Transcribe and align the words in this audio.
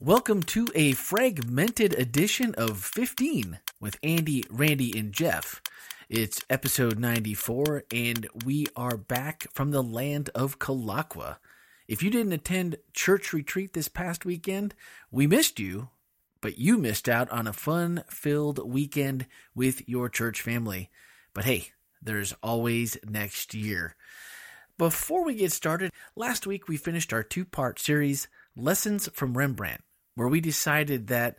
Welcome 0.00 0.44
to 0.44 0.68
a 0.76 0.92
fragmented 0.92 1.92
edition 1.92 2.54
of 2.54 2.78
15 2.78 3.58
with 3.80 3.98
Andy, 4.00 4.44
Randy, 4.48 4.96
and 4.96 5.12
Jeff. 5.12 5.60
It's 6.08 6.40
episode 6.48 7.00
94, 7.00 7.82
and 7.92 8.28
we 8.44 8.68
are 8.76 8.96
back 8.96 9.48
from 9.52 9.72
the 9.72 9.82
land 9.82 10.30
of 10.36 10.60
Kulaqua. 10.60 11.38
If 11.88 12.00
you 12.00 12.10
didn't 12.10 12.32
attend 12.32 12.76
church 12.92 13.32
retreat 13.32 13.72
this 13.72 13.88
past 13.88 14.24
weekend, 14.24 14.72
we 15.10 15.26
missed 15.26 15.58
you, 15.58 15.88
but 16.40 16.58
you 16.58 16.78
missed 16.78 17.08
out 17.08 17.28
on 17.30 17.48
a 17.48 17.52
fun 17.52 18.04
filled 18.08 18.70
weekend 18.70 19.26
with 19.52 19.88
your 19.88 20.08
church 20.08 20.40
family. 20.40 20.92
But 21.34 21.44
hey, 21.44 21.72
there's 22.00 22.36
always 22.40 22.96
next 23.04 23.52
year. 23.52 23.96
Before 24.78 25.24
we 25.24 25.34
get 25.34 25.50
started, 25.50 25.90
last 26.14 26.46
week 26.46 26.68
we 26.68 26.76
finished 26.76 27.12
our 27.12 27.24
two 27.24 27.44
part 27.44 27.80
series, 27.80 28.28
Lessons 28.54 29.08
from 29.12 29.36
Rembrandt 29.36 29.82
where 30.18 30.26
we 30.26 30.40
decided 30.40 31.06
that 31.06 31.38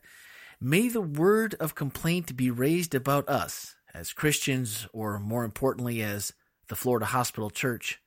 may 0.61 0.87
the 0.87 1.01
word 1.01 1.53
of 1.59 1.75
complaint 1.75 2.37
be 2.37 2.49
raised 2.49 2.95
about 2.95 3.27
us 3.27 3.75
as 3.93 4.13
Christians, 4.13 4.87
or 4.93 5.19
more 5.19 5.43
importantly, 5.43 6.01
as 6.01 6.31
the 6.69 6.77
Florida 6.77 7.07
Hospital 7.07 7.49
Church, 7.49 7.99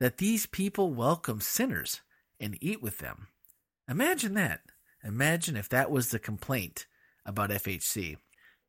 that 0.00 0.18
these 0.18 0.44
people 0.44 0.92
welcome 0.92 1.40
sinners 1.40 2.02
and 2.38 2.58
eat 2.60 2.82
with 2.82 2.98
them. 2.98 3.28
Imagine 3.88 4.34
that. 4.34 4.60
Imagine 5.02 5.56
if 5.56 5.70
that 5.70 5.90
was 5.90 6.10
the 6.10 6.18
complaint 6.18 6.86
about 7.24 7.48
FHC. 7.48 8.18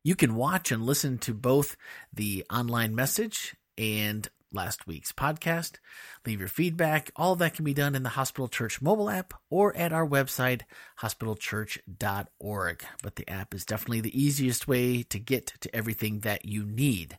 You 0.02 0.16
can 0.16 0.36
watch 0.36 0.72
and 0.72 0.86
listen 0.86 1.18
to 1.18 1.34
both 1.34 1.76
the 2.10 2.46
online 2.50 2.94
message 2.94 3.54
and 3.76 4.26
last 4.54 4.86
week's 4.86 5.12
podcast. 5.12 5.78
Leave 6.24 6.40
your 6.40 6.48
feedback. 6.48 7.10
All 7.16 7.36
that 7.36 7.54
can 7.54 7.64
be 7.64 7.74
done 7.74 7.94
in 7.94 8.02
the 8.02 8.10
Hospital 8.10 8.48
Church 8.48 8.80
mobile 8.80 9.10
app 9.10 9.34
or 9.50 9.76
at 9.76 9.92
our 9.92 10.06
website, 10.06 10.62
hospitalchurch.org. 11.00 12.84
But 13.02 13.16
the 13.16 13.28
app 13.28 13.54
is 13.54 13.64
definitely 13.64 14.00
the 14.00 14.22
easiest 14.22 14.68
way 14.68 15.02
to 15.04 15.18
get 15.18 15.52
to 15.60 15.74
everything 15.74 16.20
that 16.20 16.44
you 16.44 16.64
need. 16.64 17.18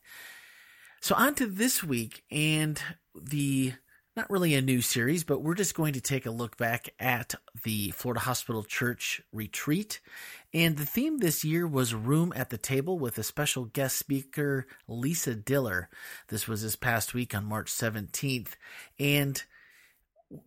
So, 1.02 1.14
on 1.16 1.36
to 1.36 1.46
this 1.46 1.84
week 1.84 2.24
and 2.32 2.82
the 3.14 3.74
not 4.16 4.30
really 4.30 4.56
a 4.56 4.62
new 4.62 4.82
series, 4.82 5.26
but 5.26 5.42
we're 5.42 5.56
just 5.56 5.76
going 5.76 5.94
to 5.94 6.02
take 6.02 6.26
a 6.26 6.32
look 6.32 6.56
back 6.56 6.90
at 7.00 7.36
the 7.64 7.92
Florida 7.92 8.22
Hospital 8.22 8.64
Church 8.64 9.22
retreat. 9.34 10.00
And 10.54 10.78
the 10.78 10.86
theme 10.86 11.18
this 11.18 11.44
year 11.44 11.68
was 11.68 11.94
Room 11.94 12.32
at 12.34 12.50
the 12.50 12.58
Table 12.58 12.98
with 12.98 13.18
a 13.18 13.24
special 13.24 13.66
guest 13.66 13.98
speaker, 13.98 14.68
Lisa 14.88 15.36
Diller. 15.36 15.90
This 16.30 16.48
was 16.48 16.62
this 16.62 16.78
past 16.78 17.14
week 17.14 17.36
on 17.36 17.44
March 17.44 17.70
17th. 17.70 18.54
And 18.98 19.44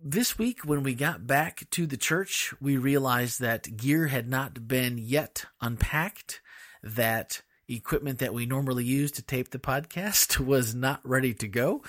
this 0.03 0.39
week, 0.39 0.65
when 0.65 0.83
we 0.83 0.95
got 0.95 1.27
back 1.27 1.69
to 1.73 1.87
the 1.87 1.99
church, 1.99 2.55
we 2.61 2.79
realized 2.79 3.41
that 3.41 3.77
gear 3.77 4.07
had 4.07 4.31
not 4.31 4.67
been 4.67 4.97
yet 4.97 5.45
unpacked, 5.61 6.41
that 6.83 7.43
equipment 7.69 8.19
that 8.19 8.33
we 8.33 8.47
normally 8.47 8.85
use 8.85 9.13
to 9.13 9.23
tape 9.23 9.51
the 9.51 9.59
podcast 9.59 10.39
was 10.45 10.75
not 10.75 11.01
ready 11.05 11.35
to 11.35 11.47
go, 11.47 11.83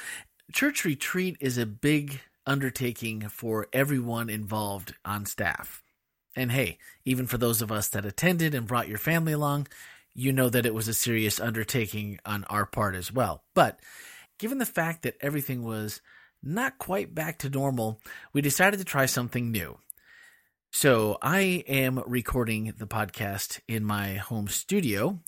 church 0.51 0.85
retreat 0.85 1.37
is 1.39 1.57
a 1.57 1.65
big 1.65 2.21
undertaking 2.45 3.29
for 3.29 3.67
everyone 3.71 4.29
involved 4.29 4.95
on 5.05 5.25
staff. 5.25 5.83
And 6.35 6.51
hey, 6.51 6.77
even 7.05 7.27
for 7.27 7.37
those 7.37 7.61
of 7.61 7.71
us 7.71 7.87
that 7.89 8.05
attended 8.05 8.53
and 8.53 8.67
brought 8.67 8.87
your 8.87 8.97
family 8.97 9.33
along, 9.33 9.67
you 10.13 10.31
know 10.31 10.49
that 10.49 10.65
it 10.65 10.73
was 10.73 10.87
a 10.87 10.93
serious 10.93 11.39
undertaking 11.39 12.19
on 12.25 12.43
our 12.45 12.65
part 12.65 12.95
as 12.95 13.11
well. 13.11 13.43
But 13.53 13.79
given 14.37 14.57
the 14.57 14.65
fact 14.65 15.03
that 15.03 15.17
everything 15.21 15.63
was 15.63 16.01
not 16.41 16.77
quite 16.79 17.13
back 17.13 17.39
to 17.39 17.49
normal, 17.49 18.01
we 18.33 18.41
decided 18.41 18.77
to 18.77 18.85
try 18.85 19.05
something 19.05 19.51
new. 19.51 19.77
So 20.71 21.17
I 21.21 21.63
am 21.67 22.03
recording 22.05 22.73
the 22.77 22.87
podcast 22.87 23.59
in 23.67 23.83
my 23.83 24.15
home 24.15 24.47
studio 24.47 25.19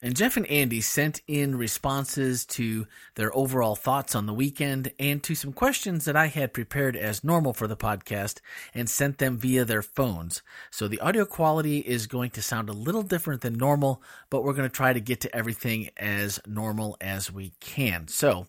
and 0.00 0.16
Jeff 0.16 0.36
and 0.36 0.46
Andy 0.46 0.80
sent 0.80 1.20
in 1.26 1.56
responses 1.56 2.46
to 2.46 2.86
their 3.16 3.34
overall 3.36 3.74
thoughts 3.74 4.14
on 4.14 4.26
the 4.26 4.34
weekend 4.34 4.92
and 4.98 5.22
to 5.24 5.34
some 5.34 5.52
questions 5.52 6.04
that 6.04 6.16
I 6.16 6.26
had 6.26 6.52
prepared 6.52 6.96
as 6.96 7.24
normal 7.24 7.52
for 7.52 7.66
the 7.66 7.76
podcast 7.76 8.40
and 8.74 8.88
sent 8.88 9.18
them 9.18 9.38
via 9.38 9.64
their 9.64 9.82
phones. 9.82 10.42
So 10.70 10.86
the 10.86 11.00
audio 11.00 11.24
quality 11.24 11.78
is 11.78 12.06
going 12.06 12.30
to 12.30 12.42
sound 12.42 12.68
a 12.68 12.74
little 12.74 13.02
different 13.02 13.40
than 13.40 13.54
normal, 13.54 14.02
but 14.30 14.44
we're 14.44 14.52
going 14.52 14.68
to 14.68 14.74
try 14.74 14.92
to 14.92 15.00
get 15.00 15.20
to 15.22 15.36
everything 15.36 15.90
as 15.96 16.40
normal 16.46 16.96
as 17.00 17.32
we 17.32 17.54
can. 17.60 18.06
So 18.08 18.46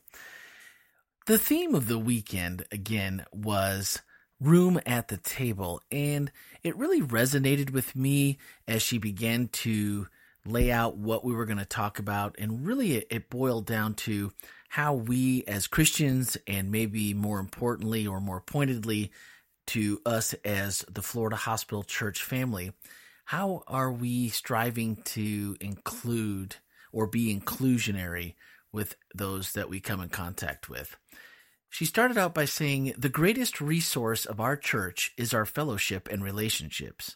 the 1.25 1.37
theme 1.37 1.73
of 1.73 1.87
the 1.87 1.99
weekend 1.99 2.65
again 2.71 3.25
was 3.31 4.01
room 4.39 4.79
at 4.85 5.09
the 5.09 5.17
table 5.17 5.81
and 5.91 6.31
it 6.63 6.77
really 6.77 7.01
resonated 7.01 7.71
with 7.71 7.95
me 7.95 8.37
as 8.67 8.81
she 8.81 8.97
began 8.97 9.47
to 9.49 10.07
lay 10.51 10.71
out 10.71 10.97
what 10.97 11.23
we 11.23 11.33
were 11.33 11.45
going 11.45 11.59
to 11.59 11.65
talk 11.65 11.99
about. 11.99 12.35
And 12.39 12.65
really, 12.65 12.97
it, 12.97 13.07
it 13.09 13.29
boiled 13.29 13.65
down 13.65 13.93
to 13.95 14.31
how 14.69 14.93
we 14.93 15.43
as 15.45 15.67
Christians, 15.67 16.37
and 16.47 16.71
maybe 16.71 17.13
more 17.13 17.39
importantly 17.39 18.05
or 18.05 18.21
more 18.21 18.41
pointedly 18.41 19.11
to 19.67 20.01
us 20.05 20.33
as 20.45 20.85
the 20.89 21.01
Florida 21.01 21.35
Hospital 21.35 21.83
Church 21.83 22.23
family, 22.23 22.71
how 23.25 23.63
are 23.67 23.91
we 23.91 24.29
striving 24.29 24.95
to 25.03 25.55
include 25.61 26.55
or 26.91 27.05
be 27.05 27.35
inclusionary 27.35 28.33
with 28.71 28.95
those 29.13 29.51
that 29.53 29.69
we 29.69 29.79
come 29.79 30.01
in 30.01 30.09
contact 30.09 30.69
with? 30.69 30.97
She 31.69 31.85
started 31.85 32.17
out 32.17 32.33
by 32.33 32.45
saying, 32.45 32.93
The 32.97 33.09
greatest 33.09 33.61
resource 33.61 34.25
of 34.25 34.39
our 34.39 34.57
church 34.57 35.13
is 35.17 35.33
our 35.33 35.45
fellowship 35.45 36.09
and 36.11 36.23
relationships. 36.23 37.15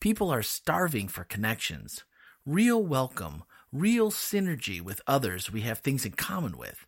People 0.00 0.30
are 0.30 0.42
starving 0.42 1.08
for 1.08 1.24
connections 1.24 2.04
real 2.48 2.82
welcome, 2.82 3.44
real 3.70 4.10
synergy 4.10 4.80
with 4.80 5.02
others 5.06 5.52
we 5.52 5.60
have 5.60 5.80
things 5.80 6.06
in 6.06 6.12
common 6.12 6.56
with. 6.56 6.86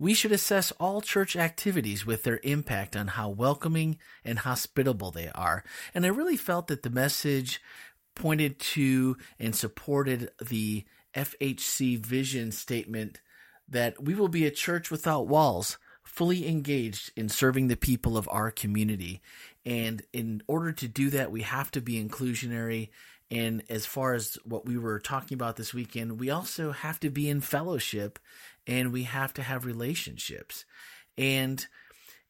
We 0.00 0.14
should 0.14 0.32
assess 0.32 0.72
all 0.72 1.00
church 1.00 1.36
activities 1.36 2.04
with 2.04 2.24
their 2.24 2.40
impact 2.42 2.96
on 2.96 3.06
how 3.06 3.28
welcoming 3.28 3.98
and 4.24 4.40
hospitable 4.40 5.12
they 5.12 5.28
are. 5.28 5.62
And 5.94 6.04
I 6.04 6.08
really 6.08 6.36
felt 6.36 6.66
that 6.66 6.82
the 6.82 6.90
message 6.90 7.62
pointed 8.16 8.58
to 8.58 9.16
and 9.38 9.54
supported 9.54 10.32
the 10.44 10.84
FHC 11.14 12.04
vision 12.04 12.50
statement 12.50 13.20
that 13.68 14.02
we 14.02 14.16
will 14.16 14.28
be 14.28 14.44
a 14.44 14.50
church 14.50 14.90
without 14.90 15.28
walls, 15.28 15.78
fully 16.02 16.48
engaged 16.48 17.12
in 17.14 17.28
serving 17.28 17.68
the 17.68 17.76
people 17.76 18.16
of 18.16 18.28
our 18.28 18.50
community. 18.50 19.22
And 19.64 20.02
in 20.12 20.42
order 20.48 20.72
to 20.72 20.88
do 20.88 21.10
that, 21.10 21.30
we 21.30 21.42
have 21.42 21.70
to 21.72 21.80
be 21.80 22.02
inclusionary 22.04 22.88
and 23.30 23.62
as 23.68 23.86
far 23.86 24.14
as 24.14 24.38
what 24.44 24.66
we 24.66 24.78
were 24.78 25.00
talking 25.00 25.34
about 25.34 25.56
this 25.56 25.74
weekend, 25.74 26.20
we 26.20 26.30
also 26.30 26.72
have 26.72 27.00
to 27.00 27.10
be 27.10 27.28
in 27.28 27.40
fellowship 27.40 28.18
and 28.66 28.92
we 28.92 29.04
have 29.04 29.34
to 29.34 29.42
have 29.42 29.64
relationships. 29.64 30.64
And 31.18 31.64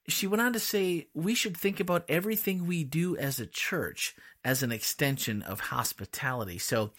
she 0.09 0.27
went 0.27 0.41
on 0.41 0.53
to 0.53 0.61
say, 0.61 1.09
we 1.15 1.35
should 1.35 1.57
think 1.57 1.81
about 1.81 2.05
everything 2.09 2.67
we 2.67 2.85
do 2.85 3.17
as 3.17 3.41
a 3.41 3.47
church 3.47 4.15
as 4.45 4.63
an 4.63 4.71
extension 4.71 5.43
of 5.43 5.59
hospitality. 5.59 6.59
So, 6.59 6.93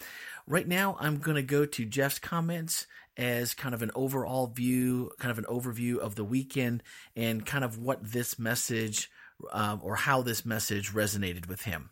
right 0.46 0.68
now, 0.68 0.98
I'm 1.00 1.18
going 1.18 1.36
to 1.36 1.42
go 1.42 1.66
to 1.66 1.86
Jeff's 1.86 2.20
comments 2.20 2.88
as 3.16 3.54
kind 3.54 3.74
of 3.74 3.82
an 3.82 3.92
overall 3.96 4.48
view, 4.48 5.12
kind 5.18 5.32
of 5.32 5.40
an 5.40 5.46
overview 5.46 5.98
of 5.98 6.16
the 6.16 6.26
weekend 6.26 6.84
and 7.16 7.46
kind 7.46 7.64
of 7.64 7.80
what 7.80 8.04
this 8.04 8.38
message 8.38 9.10
um, 9.52 9.80
or 9.82 9.96
how 9.96 10.22
this 10.22 10.46
message 10.46 10.92
resonated 10.92 11.48
with 11.48 11.62
him. 11.62 11.90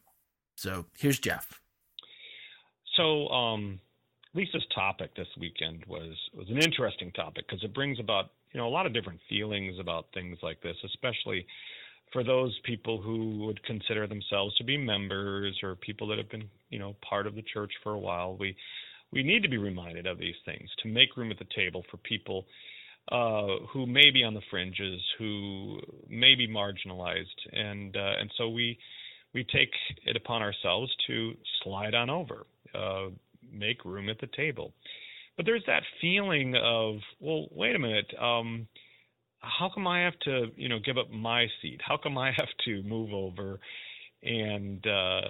So, 0.58 0.86
here's 0.98 1.20
Jeff. 1.20 1.62
So 2.98 3.28
um, 3.30 3.80
Lisa's 4.34 4.66
topic 4.74 5.16
this 5.16 5.28
weekend 5.40 5.84
was 5.88 6.16
was 6.34 6.50
an 6.50 6.58
interesting 6.62 7.12
topic 7.12 7.46
because 7.48 7.64
it 7.64 7.74
brings 7.74 8.00
about 8.00 8.32
you 8.52 8.60
know 8.60 8.68
a 8.68 8.70
lot 8.70 8.86
of 8.86 8.94
different 8.94 9.20
feelings 9.30 9.78
about 9.80 10.08
things 10.14 10.38
like 10.44 10.62
this, 10.62 10.76
especially 10.86 11.46
for 12.14 12.24
those 12.24 12.58
people 12.64 13.02
who 13.02 13.46
would 13.46 13.62
consider 13.64 14.08
themselves 14.08 14.56
to 14.58 14.64
be 14.64 14.78
members 14.78 15.58
or 15.64 15.76
people 15.76 16.08
that 16.08 16.18
have 16.18 16.30
been 16.30 16.50
you 16.70 16.80
know 16.80 16.96
part 17.08 17.28
of 17.28 17.36
the 17.36 17.44
church 17.54 17.72
for 17.84 17.94
a 17.94 18.00
while. 18.00 18.36
We 18.38 18.56
we 19.12 19.24
need 19.24 19.44
to 19.44 19.50
be 19.50 19.58
reminded 19.58 20.08
of 20.08 20.18
these 20.18 20.36
things 20.46 20.70
to 20.84 20.90
make 20.90 21.16
room 21.16 21.32
at 21.32 21.40
the 21.40 21.48
table 21.56 21.84
for 21.90 21.98
people 21.98 22.46
uh, 23.12 23.66
who 23.72 23.86
may 23.86 24.10
be 24.12 24.24
on 24.24 24.34
the 24.34 24.42
fringes, 24.50 25.02
who 25.20 25.80
may 26.10 26.36
be 26.36 26.48
marginalized, 26.48 27.26
and 27.52 27.96
uh, 27.96 28.14
and 28.20 28.32
so 28.38 28.50
we 28.50 28.78
we 29.36 29.44
take 29.44 29.70
it 30.06 30.16
upon 30.16 30.42
ourselves 30.42 30.90
to 31.08 31.34
slide 31.62 31.94
on 31.94 32.10
over 32.10 32.48
uh, 32.74 33.08
make 33.52 33.84
room 33.84 34.10
at 34.10 34.20
the 34.20 34.30
table. 34.36 34.74
But 35.36 35.46
there's 35.46 35.64
that 35.68 35.84
feeling 36.00 36.56
of, 36.56 36.96
well, 37.20 37.48
wait 37.52 37.76
a 37.76 37.80
minute, 37.80 38.12
um, 38.20 38.66
how 39.40 39.70
come 39.72 39.88
I 39.88 40.04
have 40.04 40.18
to, 40.22 40.48
you 40.56 40.70
know, 40.70 40.80
give 40.84 40.98
up 40.98 41.12
my 41.12 41.48
seat? 41.62 41.82
How 41.86 41.98
come 41.98 42.18
I 42.18 42.32
have 42.38 42.48
to 42.66 42.82
move 42.84 43.14
over? 43.14 43.60
And 44.24 44.86
uh, 44.88 45.22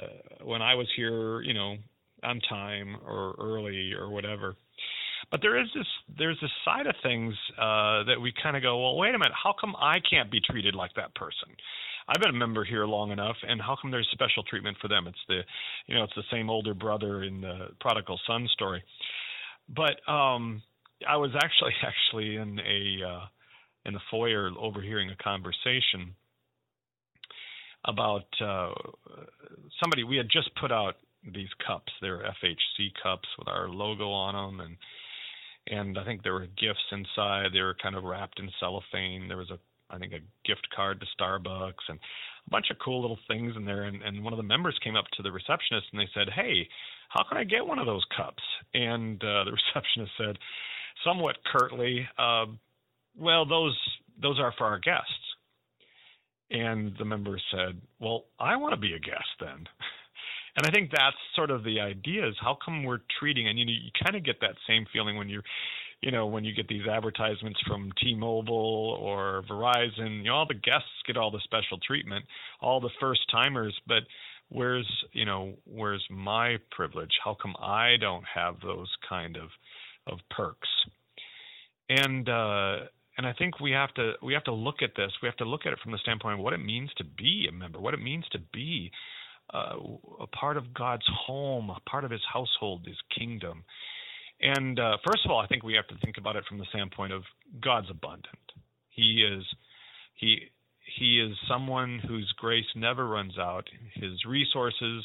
when 0.43 0.61
I 0.61 0.75
was 0.75 0.87
here, 0.95 1.41
you 1.41 1.53
know, 1.53 1.75
on 2.23 2.39
time 2.47 2.95
or 3.05 3.35
early 3.39 3.91
or 3.93 4.09
whatever. 4.09 4.55
But 5.31 5.41
there 5.41 5.59
is 5.59 5.67
this 5.75 5.87
there's 6.17 6.37
this 6.39 6.51
side 6.63 6.85
of 6.85 6.95
things 7.01 7.33
uh, 7.57 8.03
that 8.03 8.21
we 8.21 8.31
kind 8.41 8.55
of 8.55 8.61
go, 8.61 8.81
well, 8.81 8.95
wait 8.95 9.15
a 9.15 9.17
minute, 9.17 9.33
how 9.33 9.55
come 9.59 9.75
I 9.75 9.97
can't 10.07 10.31
be 10.31 10.39
treated 10.39 10.75
like 10.75 10.91
that 10.95 11.15
person? 11.15 11.49
I've 12.07 12.21
been 12.21 12.35
a 12.35 12.37
member 12.37 12.63
here 12.63 12.85
long 12.85 13.11
enough, 13.11 13.35
and 13.47 13.59
how 13.59 13.75
come 13.81 13.89
there's 13.89 14.07
special 14.11 14.43
treatment 14.43 14.77
for 14.79 14.87
them? 14.87 15.07
It's 15.07 15.17
the, 15.27 15.41
you 15.87 15.95
know, 15.95 16.03
it's 16.03 16.15
the 16.15 16.23
same 16.31 16.49
older 16.49 16.73
brother 16.73 17.23
in 17.23 17.41
the 17.41 17.69
prodigal 17.79 18.19
son 18.27 18.47
story. 18.53 18.83
But 19.69 19.97
um, 20.11 20.61
I 21.07 21.17
was 21.17 21.31
actually 21.35 21.73
actually 21.83 22.35
in 22.35 22.59
a 22.59 23.07
uh, 23.07 23.25
in 23.85 23.93
the 23.93 23.99
foyer 24.11 24.51
overhearing 24.59 25.09
a 25.09 25.23
conversation 25.23 26.15
about 27.85 28.25
uh, 28.41 28.73
somebody. 29.81 30.03
We 30.03 30.17
had 30.17 30.29
just 30.31 30.49
put 30.59 30.71
out 30.71 30.95
these 31.33 31.49
cups. 31.65 31.91
They're 32.01 32.19
FHC 32.43 32.91
cups 33.01 33.27
with 33.39 33.47
our 33.47 33.67
logo 33.67 34.09
on 34.11 34.57
them, 34.57 34.59
and 34.59 34.77
and 35.67 35.97
I 35.97 36.05
think 36.05 36.21
there 36.21 36.33
were 36.33 36.45
gifts 36.45 36.85
inside. 36.91 37.47
They 37.51 37.61
were 37.61 37.75
kind 37.81 37.95
of 37.95 38.03
wrapped 38.03 38.39
in 38.39 38.49
cellophane. 38.59 39.27
There 39.27 39.37
was 39.37 39.49
a 39.49 39.59
I 39.89 39.97
think 39.97 40.13
a 40.13 40.47
gift 40.47 40.67
card 40.75 40.99
to 40.99 41.05
Starbucks 41.19 41.85
and 41.89 41.99
a 42.47 42.49
bunch 42.49 42.67
of 42.71 42.77
cool 42.83 43.01
little 43.01 43.19
things 43.27 43.53
in 43.55 43.65
there. 43.65 43.83
And, 43.83 44.01
and 44.01 44.23
one 44.23 44.33
of 44.33 44.37
the 44.37 44.43
members 44.43 44.77
came 44.83 44.95
up 44.95 45.05
to 45.17 45.23
the 45.23 45.31
receptionist 45.31 45.87
and 45.91 46.01
they 46.01 46.09
said, 46.13 46.29
"Hey, 46.33 46.67
how 47.09 47.23
can 47.27 47.37
I 47.37 47.43
get 47.43 47.65
one 47.65 47.79
of 47.79 47.85
those 47.85 48.05
cups?" 48.15 48.43
And 48.73 49.21
uh, 49.23 49.43
the 49.45 49.51
receptionist 49.75 50.11
said, 50.17 50.37
somewhat 51.03 51.37
curtly, 51.45 52.07
uh, 52.17 52.45
"Well, 53.17 53.45
those 53.45 53.77
those 54.21 54.39
are 54.39 54.53
for 54.57 54.65
our 54.65 54.79
guests." 54.79 55.11
And 56.51 56.93
the 56.97 57.05
member 57.05 57.39
said, 57.51 57.81
"Well, 57.99 58.25
I 58.39 58.55
want 58.57 58.73
to 58.73 58.79
be 58.79 58.93
a 58.93 58.99
guest 58.99 59.29
then." 59.39 59.67
And 60.57 60.65
I 60.65 60.71
think 60.71 60.89
that's 60.89 61.17
sort 61.35 61.51
of 61.51 61.63
the 61.63 61.81
idea 61.81 62.25
is 62.25 62.35
how 62.39 62.57
come 62.63 62.83
we're 62.83 63.01
treating 63.19 63.49
and 63.49 63.59
you 63.59 63.65
know, 63.65 63.73
you 63.73 63.91
kind 64.01 64.15
of 64.15 64.23
get 64.23 64.39
that 64.39 64.55
same 64.65 64.85
feeling 64.93 65.17
when 65.17 65.27
you're 65.27 65.43
you 66.01 66.11
know, 66.11 66.27
when 66.27 66.43
you 66.43 66.53
get 66.53 66.67
these 66.67 66.87
advertisements 66.87 67.59
from 67.67 67.91
T-Mobile 68.01 68.97
or 68.99 69.43
Verizon, 69.49 70.17
you 70.17 70.23
know, 70.25 70.35
all 70.35 70.45
the 70.47 70.53
guests 70.53 70.89
get 71.07 71.17
all 71.17 71.31
the 71.31 71.39
special 71.43 71.79
treatment, 71.85 72.25
all 72.61 72.79
the 72.79 72.89
first 72.99 73.21
timers, 73.31 73.75
but 73.87 74.03
where's, 74.49 74.89
you 75.13 75.25
know, 75.25 75.53
where's 75.65 76.05
my 76.09 76.57
privilege? 76.71 77.11
How 77.23 77.35
come 77.41 77.55
I 77.59 77.95
don't 77.99 78.25
have 78.33 78.55
those 78.61 78.91
kind 79.07 79.37
of 79.37 79.49
of 80.07 80.19
perks? 80.29 80.69
And 81.89 82.29
uh 82.29 82.77
and 83.17 83.25
I 83.25 83.33
think 83.33 83.59
we 83.59 83.71
have 83.71 83.93
to 83.95 84.13
we 84.21 84.33
have 84.33 84.43
to 84.45 84.53
look 84.53 84.81
at 84.81 84.91
this. 84.95 85.11
We 85.21 85.27
have 85.27 85.37
to 85.37 85.45
look 85.45 85.65
at 85.65 85.73
it 85.73 85.79
from 85.81 85.91
the 85.91 85.97
standpoint 85.99 86.39
of 86.39 86.43
what 86.43 86.53
it 86.53 86.63
means 86.63 86.91
to 86.97 87.03
be 87.03 87.47
a 87.49 87.51
member, 87.51 87.79
what 87.79 87.93
it 87.93 88.01
means 88.01 88.25
to 88.31 88.39
be 88.53 88.91
uh, 89.53 89.75
a 90.19 90.27
part 90.27 90.57
of 90.57 90.73
God's 90.73 91.05
home, 91.25 91.69
a 91.69 91.79
part 91.89 92.03
of 92.03 92.11
His 92.11 92.23
household, 92.31 92.85
His 92.85 92.97
kingdom. 93.17 93.63
And 94.41 94.79
uh, 94.79 94.97
first 95.05 95.25
of 95.25 95.31
all, 95.31 95.39
I 95.39 95.47
think 95.47 95.63
we 95.63 95.75
have 95.75 95.87
to 95.87 95.97
think 96.03 96.17
about 96.17 96.35
it 96.35 96.43
from 96.47 96.57
the 96.57 96.65
standpoint 96.69 97.13
of 97.13 97.23
God's 97.61 97.89
abundant. 97.89 98.27
He 98.89 99.23
is 99.23 99.43
he 100.15 100.51
he 100.97 101.19
is 101.19 101.35
someone 101.47 101.99
whose 102.07 102.31
grace 102.37 102.65
never 102.75 103.07
runs 103.07 103.37
out. 103.37 103.67
His 103.93 104.23
resources, 104.25 105.03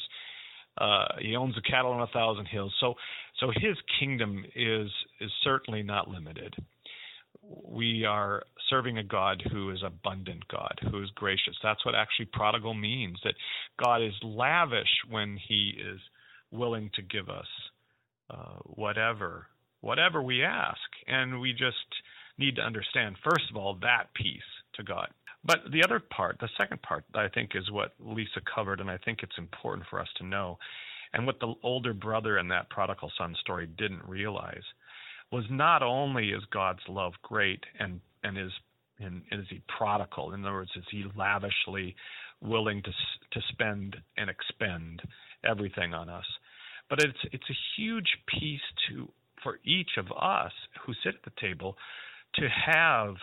uh, 0.77 1.05
he 1.19 1.35
owns 1.35 1.55
the 1.55 1.61
cattle 1.61 1.91
on 1.91 2.01
a 2.01 2.07
thousand 2.07 2.45
hills. 2.47 2.73
So 2.79 2.95
so 3.39 3.51
his 3.55 3.77
kingdom 3.99 4.45
is 4.55 4.89
is 5.19 5.31
certainly 5.43 5.83
not 5.83 6.09
limited. 6.09 6.55
We 7.41 8.05
are 8.05 8.43
serving 8.69 8.97
a 8.97 9.03
God 9.03 9.41
who 9.51 9.71
is 9.71 9.81
abundant 9.83 10.47
God, 10.47 10.79
who 10.89 11.01
is 11.01 11.09
gracious. 11.15 11.55
That's 11.63 11.83
what 11.85 11.95
actually 11.95 12.27
prodigal 12.31 12.73
means. 12.73 13.17
That 13.23 13.33
God 13.81 14.01
is 14.03 14.13
lavish 14.21 14.89
when 15.09 15.37
He 15.47 15.73
is 15.79 15.99
willing 16.51 16.91
to 16.95 17.01
give 17.01 17.29
us 17.29 17.47
uh, 18.31 18.59
whatever 18.63 19.47
whatever 19.81 20.21
we 20.21 20.43
ask. 20.43 20.79
And 21.07 21.41
we 21.41 21.51
just 21.51 21.75
need 22.37 22.55
to 22.55 22.61
understand 22.61 23.15
first 23.23 23.45
of 23.49 23.57
all 23.57 23.77
that 23.81 24.13
piece 24.13 24.41
to 24.75 24.83
god. 24.83 25.09
But 25.43 25.59
the 25.71 25.83
other 25.83 25.99
part 25.99 26.37
the 26.39 26.49
second 26.59 26.81
part 26.81 27.03
i 27.13 27.27
think 27.27 27.51
is 27.55 27.69
what 27.71 27.93
lisa 27.99 28.41
covered 28.53 28.79
and 28.79 28.89
i 28.89 28.97
think 28.97 29.19
it's 29.21 29.37
important 29.37 29.87
for 29.89 29.99
us 29.99 30.09
to 30.17 30.25
know. 30.25 30.57
And 31.13 31.25
what 31.25 31.41
the 31.41 31.53
older 31.61 31.93
brother 31.93 32.37
in 32.37 32.47
that 32.49 32.69
prodigal 32.69 33.11
son 33.17 33.35
story 33.41 33.67
didn't 33.77 34.07
realize 34.07 34.63
was 35.31 35.43
not 35.49 35.83
only 35.83 36.29
is 36.29 36.43
god's 36.51 36.87
love 36.87 37.13
great 37.21 37.63
and 37.79 37.99
and 38.23 38.37
is 38.37 38.51
and 38.99 39.23
is 39.31 39.45
he 39.49 39.61
prodigal 39.77 40.33
in 40.33 40.45
other 40.45 40.53
words 40.53 40.71
is 40.75 40.85
he 40.91 41.03
lavishly 41.15 41.95
willing 42.39 42.81
to 42.83 42.91
to 43.31 43.41
spend 43.49 43.97
and 44.17 44.29
expend 44.29 45.01
everything 45.43 45.93
on 45.93 46.07
us 46.07 46.25
but 46.91 46.99
it's 46.99 47.17
it's 47.31 47.49
a 47.49 47.57
huge 47.77 48.17
piece 48.27 48.59
to 48.89 49.07
for 49.41 49.59
each 49.65 49.91
of 49.97 50.05
us 50.11 50.51
who 50.85 50.93
sit 51.03 51.15
at 51.15 51.23
the 51.23 51.41
table 51.41 51.75
to 52.35 52.47
have 52.49 53.15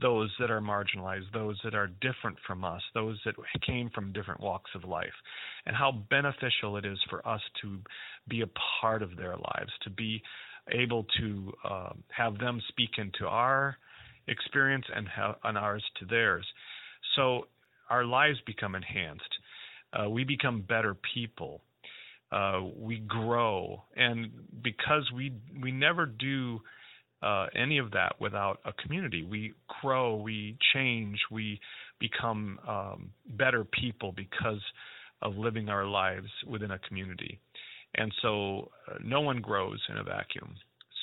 those 0.00 0.30
that 0.38 0.50
are 0.50 0.60
marginalized, 0.60 1.32
those 1.32 1.58
that 1.64 1.74
are 1.74 1.86
different 2.00 2.36
from 2.46 2.64
us, 2.64 2.82
those 2.94 3.18
that 3.24 3.34
came 3.66 3.90
from 3.90 4.12
different 4.12 4.40
walks 4.40 4.70
of 4.74 4.84
life, 4.84 5.12
and 5.66 5.74
how 5.74 6.04
beneficial 6.10 6.76
it 6.76 6.84
is 6.84 6.98
for 7.08 7.26
us 7.26 7.40
to 7.62 7.78
be 8.28 8.42
a 8.42 8.50
part 8.80 9.02
of 9.02 9.16
their 9.16 9.36
lives, 9.36 9.70
to 9.82 9.90
be 9.90 10.20
able 10.72 11.06
to 11.18 11.52
uh, 11.68 11.90
have 12.08 12.38
them 12.38 12.60
speak 12.68 12.90
into 12.98 13.26
our 13.26 13.76
experience 14.26 14.84
and, 14.94 15.06
ha- 15.08 15.36
ours 15.44 15.84
to 15.98 16.06
theirs. 16.06 16.46
So 17.16 17.46
our 17.88 18.04
lives 18.04 18.38
become 18.46 18.74
enhanced. 18.74 19.22
Uh, 19.92 20.10
we 20.10 20.24
become 20.24 20.62
better 20.62 20.96
people 21.14 21.60
uh, 22.34 22.60
we 22.76 22.98
grow, 22.98 23.84
and 23.96 24.30
because 24.62 25.08
we 25.14 25.32
we 25.62 25.70
never 25.70 26.04
do 26.04 26.60
uh, 27.22 27.46
any 27.54 27.78
of 27.78 27.92
that 27.92 28.20
without 28.20 28.58
a 28.64 28.72
community, 28.82 29.22
we 29.22 29.54
grow, 29.80 30.16
we 30.16 30.58
change, 30.74 31.18
we 31.30 31.60
become 32.00 32.58
um, 32.68 33.10
better 33.38 33.64
people 33.64 34.12
because 34.12 34.60
of 35.22 35.36
living 35.36 35.68
our 35.68 35.86
lives 35.86 36.26
within 36.46 36.72
a 36.72 36.78
community. 36.80 37.38
And 37.94 38.12
so, 38.20 38.70
uh, 38.90 38.98
no 39.02 39.20
one 39.20 39.40
grows 39.40 39.80
in 39.88 39.96
a 39.96 40.02
vacuum. 40.02 40.54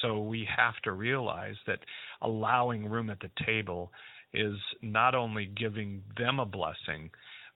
So 0.01 0.19
we 0.19 0.47
have 0.55 0.75
to 0.83 0.91
realize 0.91 1.55
that 1.65 1.79
allowing 2.21 2.89
room 2.89 3.09
at 3.09 3.21
the 3.21 3.31
table 3.45 3.91
is 4.33 4.57
not 4.81 5.15
only 5.15 5.45
giving 5.45 6.03
them 6.17 6.39
a 6.39 6.45
blessing, 6.45 7.09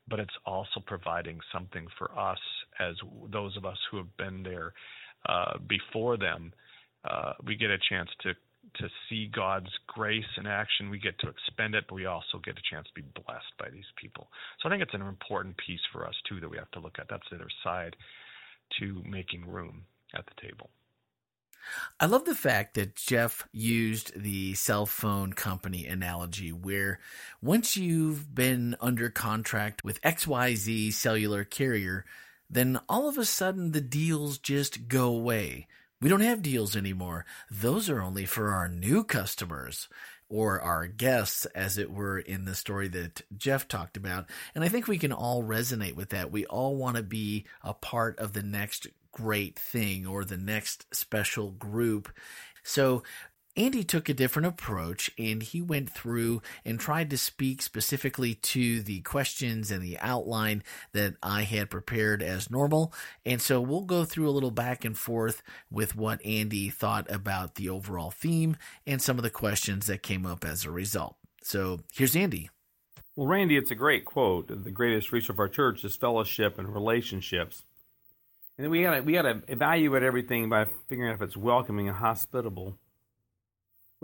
but 0.07 0.19
it's 0.19 0.37
also 0.45 0.79
providing 0.85 1.39
something 1.51 1.87
for 1.97 2.17
us 2.17 2.39
as 2.79 2.95
those 3.31 3.55
of 3.57 3.65
us 3.65 3.77
who 3.89 3.97
have 3.97 4.17
been 4.17 4.43
there 4.43 4.73
uh, 5.27 5.57
before 5.67 6.17
them. 6.17 6.53
Uh, 7.09 7.33
we 7.45 7.55
get 7.55 7.69
a 7.69 7.77
chance 7.89 8.09
to 8.21 8.33
to 8.79 8.89
see 9.07 9.27
God's 9.27 9.69
grace 9.87 10.25
in 10.37 10.47
action. 10.47 10.89
We 10.89 10.99
get 10.99 11.19
to 11.19 11.29
expend 11.29 11.75
it, 11.75 11.85
but 11.87 11.95
we 11.95 12.07
also 12.07 12.39
get 12.43 12.57
a 12.57 12.73
chance 12.73 12.87
to 12.87 12.93
be 12.99 13.07
blessed 13.13 13.53
by 13.59 13.69
these 13.69 13.85
people. 13.95 14.27
So 14.59 14.67
I 14.67 14.71
think 14.71 14.81
it's 14.81 14.93
an 14.95 15.01
important 15.01 15.55
piece 15.57 15.81
for 15.93 16.07
us 16.07 16.15
too 16.27 16.39
that 16.39 16.49
we 16.49 16.57
have 16.57 16.71
to 16.71 16.79
look 16.79 16.95
at. 16.99 17.07
That's 17.07 17.23
the 17.29 17.35
other 17.35 17.49
side 17.63 17.95
to 18.79 19.03
making 19.07 19.47
room 19.47 19.85
at 20.15 20.25
the 20.25 20.41
table. 20.41 20.69
I 21.99 22.05
love 22.05 22.25
the 22.25 22.35
fact 22.35 22.75
that 22.75 22.95
Jeff 22.95 23.47
used 23.51 24.19
the 24.19 24.53
cell 24.53 24.85
phone 24.85 25.33
company 25.33 25.87
analogy 25.87 26.51
where 26.51 26.99
once 27.41 27.75
you've 27.75 28.33
been 28.33 28.75
under 28.79 29.09
contract 29.09 29.83
with 29.83 30.01
XYZ 30.01 30.93
cellular 30.93 31.43
carrier, 31.43 32.05
then 32.49 32.79
all 32.87 33.07
of 33.07 33.17
a 33.17 33.25
sudden 33.25 33.71
the 33.71 33.81
deals 33.81 34.37
just 34.37 34.87
go 34.87 35.07
away. 35.07 35.67
We 36.01 36.09
don't 36.09 36.21
have 36.21 36.41
deals 36.41 36.75
anymore. 36.75 37.25
Those 37.49 37.89
are 37.89 38.01
only 38.01 38.25
for 38.25 38.51
our 38.51 38.67
new 38.67 39.03
customers 39.03 39.87
or 40.27 40.59
our 40.59 40.87
guests, 40.87 41.45
as 41.47 41.77
it 41.77 41.91
were, 41.91 42.19
in 42.19 42.45
the 42.45 42.55
story 42.55 42.87
that 42.89 43.21
Jeff 43.37 43.67
talked 43.67 43.95
about. 43.95 44.25
And 44.53 44.63
I 44.63 44.69
think 44.69 44.87
we 44.87 44.97
can 44.97 45.11
all 45.11 45.43
resonate 45.43 45.95
with 45.95 46.09
that. 46.09 46.31
We 46.31 46.45
all 46.45 46.75
want 46.75 46.97
to 46.97 47.03
be 47.03 47.45
a 47.63 47.73
part 47.73 48.19
of 48.19 48.33
the 48.33 48.43
next 48.43 48.87
great 49.11 49.57
thing 49.57 50.05
or 50.05 50.25
the 50.25 50.37
next 50.37 50.93
special 50.93 51.51
group. 51.51 52.11
So 52.63 53.03
Andy 53.57 53.85
took 53.85 54.09
a 54.09 54.13
different 54.13 54.47
approach 54.47 55.09
and 55.17 55.41
he 55.41 55.61
went 55.61 55.89
through 55.89 56.41
and 56.65 56.77
tried 56.77 57.09
to 57.11 57.17
speak 57.17 57.61
specifically 57.61 58.35
to 58.35 58.81
the 58.81 58.99
questions 59.01 59.71
and 59.71 59.81
the 59.81 59.97
outline 59.99 60.61
that 60.91 61.15
I 61.23 61.43
had 61.43 61.69
prepared 61.69 62.21
as 62.21 62.51
normal. 62.51 62.91
And 63.25 63.41
so 63.41 63.61
we'll 63.61 63.81
go 63.81 64.03
through 64.03 64.27
a 64.27 64.31
little 64.31 64.51
back 64.51 64.83
and 64.83 64.97
forth 64.97 65.41
with 65.71 65.95
what 65.95 66.25
Andy 66.25 66.69
thought 66.69 67.09
about 67.09 67.55
the 67.55 67.69
overall 67.69 68.11
theme 68.11 68.57
and 68.85 69.01
some 69.01 69.17
of 69.17 69.23
the 69.23 69.29
questions 69.29 69.87
that 69.87 70.03
came 70.03 70.25
up 70.25 70.43
as 70.43 70.65
a 70.65 70.71
result. 70.71 71.15
So 71.41 71.79
here's 71.93 72.15
Andy. 72.15 72.49
Well, 73.15 73.27
Randy, 73.27 73.55
it's 73.55 73.71
a 73.71 73.75
great 73.75 74.03
quote. 74.03 74.47
The 74.47 74.71
greatest 74.71 75.13
resource 75.13 75.29
of 75.29 75.39
our 75.39 75.47
church 75.47 75.85
is 75.85 75.95
fellowship 75.95 76.59
and 76.59 76.73
relationships. 76.73 77.63
And 78.57 78.65
then 78.65 78.71
we 78.71 78.83
gotta 78.83 79.01
we 79.01 79.13
gotta 79.13 79.41
evaluate 79.47 80.03
everything 80.03 80.49
by 80.49 80.65
figuring 80.89 81.11
out 81.11 81.15
if 81.15 81.21
it's 81.21 81.37
welcoming 81.37 81.87
and 81.87 81.97
hospitable. 81.97 82.77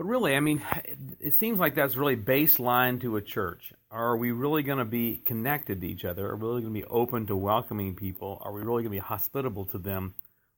But 0.01 0.08
really, 0.08 0.36
I 0.36 0.39
mean, 0.39 0.63
it 1.20 1.36
seems 1.36 1.60
like 1.60 1.75
that's 1.75 1.96
really 1.96 2.17
baseline 2.17 3.00
to 3.01 3.17
a 3.17 3.22
church. 3.22 3.72
Are 3.91 4.17
we 4.17 4.31
really 4.31 4.63
going 4.63 4.79
to 4.79 4.86
be 4.86 5.22
connected 5.25 5.81
to 5.81 5.88
each 5.88 6.05
other? 6.05 6.27
Are 6.27 6.36
we 6.36 6.48
really 6.48 6.62
going 6.62 6.74
to 6.74 6.79
be 6.79 6.88
open 6.88 7.27
to 7.27 7.36
welcoming 7.36 7.96
people? 7.96 8.41
Are 8.43 8.51
we 8.51 8.62
really 8.62 8.81
going 8.81 8.86
to 8.86 8.89
be 8.89 8.98
hospitable 8.98 9.65
to 9.65 9.77
them 9.77 10.15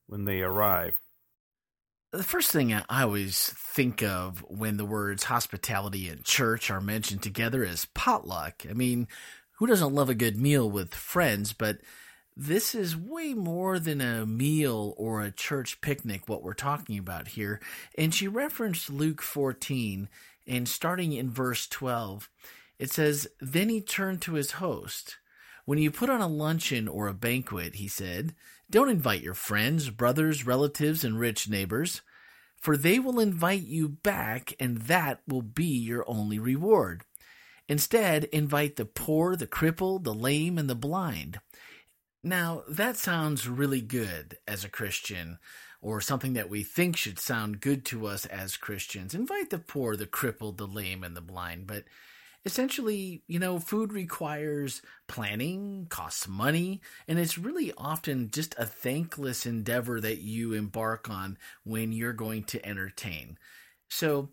when 0.07 0.23
they 0.23 0.43
arrive? 0.43 0.97
The 2.13 2.23
first 2.23 2.51
thing 2.51 2.73
I 2.73 2.85
always 2.89 3.53
think 3.57 4.01
of 4.01 4.45
when 4.47 4.77
the 4.77 4.85
words 4.85 5.25
hospitality 5.25 6.07
and 6.07 6.23
church 6.23 6.71
are 6.71 6.79
mentioned 6.79 7.21
together 7.21 7.65
is 7.65 7.87
potluck. 7.93 8.63
I 8.69 8.71
mean, 8.71 9.09
who 9.57 9.67
doesn't 9.67 9.93
love 9.93 10.09
a 10.09 10.15
good 10.15 10.37
meal 10.37 10.71
with 10.71 10.93
friends? 10.93 11.51
But 11.51 11.79
this 12.35 12.73
is 12.75 12.97
way 12.97 13.33
more 13.33 13.79
than 13.79 14.01
a 14.01 14.25
meal 14.25 14.93
or 14.97 15.21
a 15.21 15.31
church 15.31 15.81
picnic, 15.81 16.27
what 16.27 16.43
we're 16.43 16.53
talking 16.53 16.97
about 16.97 17.29
here. 17.29 17.59
And 17.97 18.13
she 18.13 18.27
referenced 18.27 18.89
Luke 18.89 19.21
14, 19.21 20.09
and 20.47 20.67
starting 20.67 21.13
in 21.13 21.29
verse 21.29 21.67
12, 21.67 22.29
it 22.79 22.91
says, 22.91 23.27
Then 23.39 23.69
he 23.69 23.81
turned 23.81 24.21
to 24.23 24.33
his 24.33 24.51
host. 24.51 25.17
When 25.65 25.77
you 25.77 25.91
put 25.91 26.09
on 26.09 26.19
a 26.19 26.27
luncheon 26.27 26.87
or 26.87 27.07
a 27.07 27.13
banquet, 27.13 27.75
he 27.75 27.87
said, 27.87 28.33
don't 28.73 28.89
invite 28.89 29.21
your 29.21 29.35
friends, 29.35 29.91
brothers, 29.91 30.47
relatives, 30.47 31.03
and 31.03 31.19
rich 31.19 31.47
neighbors, 31.47 32.01
for 32.57 32.75
they 32.75 32.97
will 32.97 33.19
invite 33.19 33.61
you 33.61 33.87
back, 33.87 34.55
and 34.59 34.77
that 34.83 35.21
will 35.27 35.43
be 35.43 35.77
your 35.77 36.03
only 36.07 36.39
reward. 36.39 37.03
Instead, 37.69 38.23
invite 38.25 38.75
the 38.75 38.85
poor, 38.85 39.35
the 39.35 39.45
crippled, 39.45 40.05
the 40.05 40.13
lame, 40.13 40.57
and 40.57 40.67
the 40.67 40.73
blind. 40.73 41.39
Now, 42.23 42.63
that 42.69 42.95
sounds 42.95 43.47
really 43.47 43.81
good 43.81 44.37
as 44.47 44.63
a 44.63 44.69
Christian, 44.69 45.39
or 45.81 45.99
something 45.99 46.33
that 46.33 46.49
we 46.49 46.63
think 46.63 46.95
should 46.95 47.19
sound 47.19 47.59
good 47.59 47.83
to 47.85 48.07
us 48.07 48.25
as 48.25 48.55
Christians. 48.55 49.13
Invite 49.13 49.49
the 49.49 49.59
poor, 49.59 49.97
the 49.97 50.07
crippled, 50.07 50.57
the 50.57 50.65
lame, 50.65 51.03
and 51.03 51.17
the 51.17 51.21
blind. 51.21 51.67
But 51.67 51.83
essentially, 52.45 53.23
you 53.27 53.39
know, 53.39 53.59
food 53.59 53.91
requires 53.91 54.81
planning, 55.09 55.87
costs 55.89 56.25
money, 56.25 56.81
and 57.07 57.19
it's 57.19 57.37
really 57.37 57.73
often 57.77 58.31
just 58.31 58.55
a 58.57 58.65
thankless 58.65 59.45
endeavor 59.45 59.99
that 59.99 60.19
you 60.19 60.53
embark 60.53 61.09
on 61.09 61.37
when 61.65 61.91
you're 61.91 62.13
going 62.13 62.45
to 62.45 62.65
entertain. 62.65 63.37
So, 63.89 64.29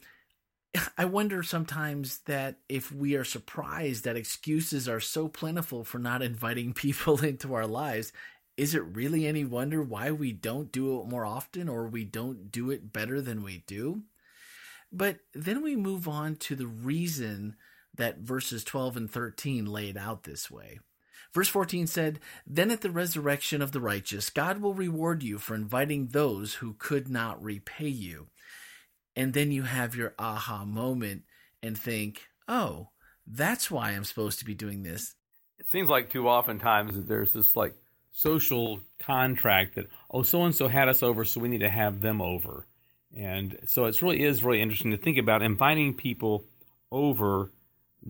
I 0.96 1.04
wonder 1.04 1.42
sometimes 1.42 2.18
that 2.26 2.56
if 2.68 2.92
we 2.92 3.16
are 3.16 3.24
surprised 3.24 4.04
that 4.04 4.16
excuses 4.16 4.88
are 4.88 5.00
so 5.00 5.28
plentiful 5.28 5.84
for 5.84 5.98
not 5.98 6.22
inviting 6.22 6.72
people 6.74 7.24
into 7.24 7.54
our 7.54 7.66
lives, 7.66 8.12
is 8.56 8.74
it 8.74 8.84
really 8.84 9.26
any 9.26 9.44
wonder 9.44 9.82
why 9.82 10.10
we 10.10 10.32
don't 10.32 10.70
do 10.70 11.00
it 11.00 11.06
more 11.06 11.24
often 11.24 11.68
or 11.68 11.86
we 11.86 12.04
don't 12.04 12.52
do 12.52 12.70
it 12.70 12.92
better 12.92 13.20
than 13.20 13.42
we 13.42 13.64
do? 13.66 14.02
But 14.92 15.20
then 15.32 15.62
we 15.62 15.76
move 15.76 16.06
on 16.08 16.36
to 16.36 16.56
the 16.56 16.66
reason 16.66 17.56
that 17.94 18.18
verses 18.18 18.64
12 18.64 18.96
and 18.96 19.10
13 19.10 19.66
laid 19.66 19.96
out 19.96 20.24
this 20.24 20.50
way. 20.50 20.80
Verse 21.32 21.48
14 21.48 21.86
said, 21.86 22.18
Then 22.46 22.70
at 22.70 22.80
the 22.80 22.90
resurrection 22.90 23.62
of 23.62 23.72
the 23.72 23.80
righteous, 23.80 24.30
God 24.30 24.60
will 24.60 24.74
reward 24.74 25.22
you 25.22 25.38
for 25.38 25.54
inviting 25.54 26.08
those 26.08 26.54
who 26.54 26.74
could 26.74 27.08
not 27.08 27.42
repay 27.42 27.88
you. 27.88 28.26
And 29.20 29.34
then 29.34 29.52
you 29.52 29.64
have 29.64 29.94
your 29.94 30.14
aha 30.18 30.64
moment 30.64 31.24
and 31.62 31.76
think, 31.76 32.22
oh, 32.48 32.88
that's 33.26 33.70
why 33.70 33.90
I'm 33.90 34.04
supposed 34.04 34.38
to 34.38 34.46
be 34.46 34.54
doing 34.54 34.82
this. 34.82 35.14
It 35.58 35.68
seems 35.68 35.90
like 35.90 36.08
too 36.08 36.26
often 36.26 36.58
times 36.58 36.96
that 36.96 37.06
there's 37.06 37.34
this 37.34 37.54
like 37.54 37.74
social 38.12 38.80
contract 38.98 39.74
that, 39.74 39.88
oh, 40.10 40.22
so 40.22 40.42
and 40.44 40.54
so 40.54 40.68
had 40.68 40.88
us 40.88 41.02
over, 41.02 41.26
so 41.26 41.38
we 41.38 41.50
need 41.50 41.60
to 41.60 41.68
have 41.68 42.00
them 42.00 42.22
over. 42.22 42.66
And 43.14 43.58
so 43.66 43.84
it 43.84 44.00
really 44.00 44.22
is 44.22 44.42
really 44.42 44.62
interesting 44.62 44.92
to 44.92 44.96
think 44.96 45.18
about 45.18 45.42
inviting 45.42 45.92
people 45.92 46.46
over 46.90 47.52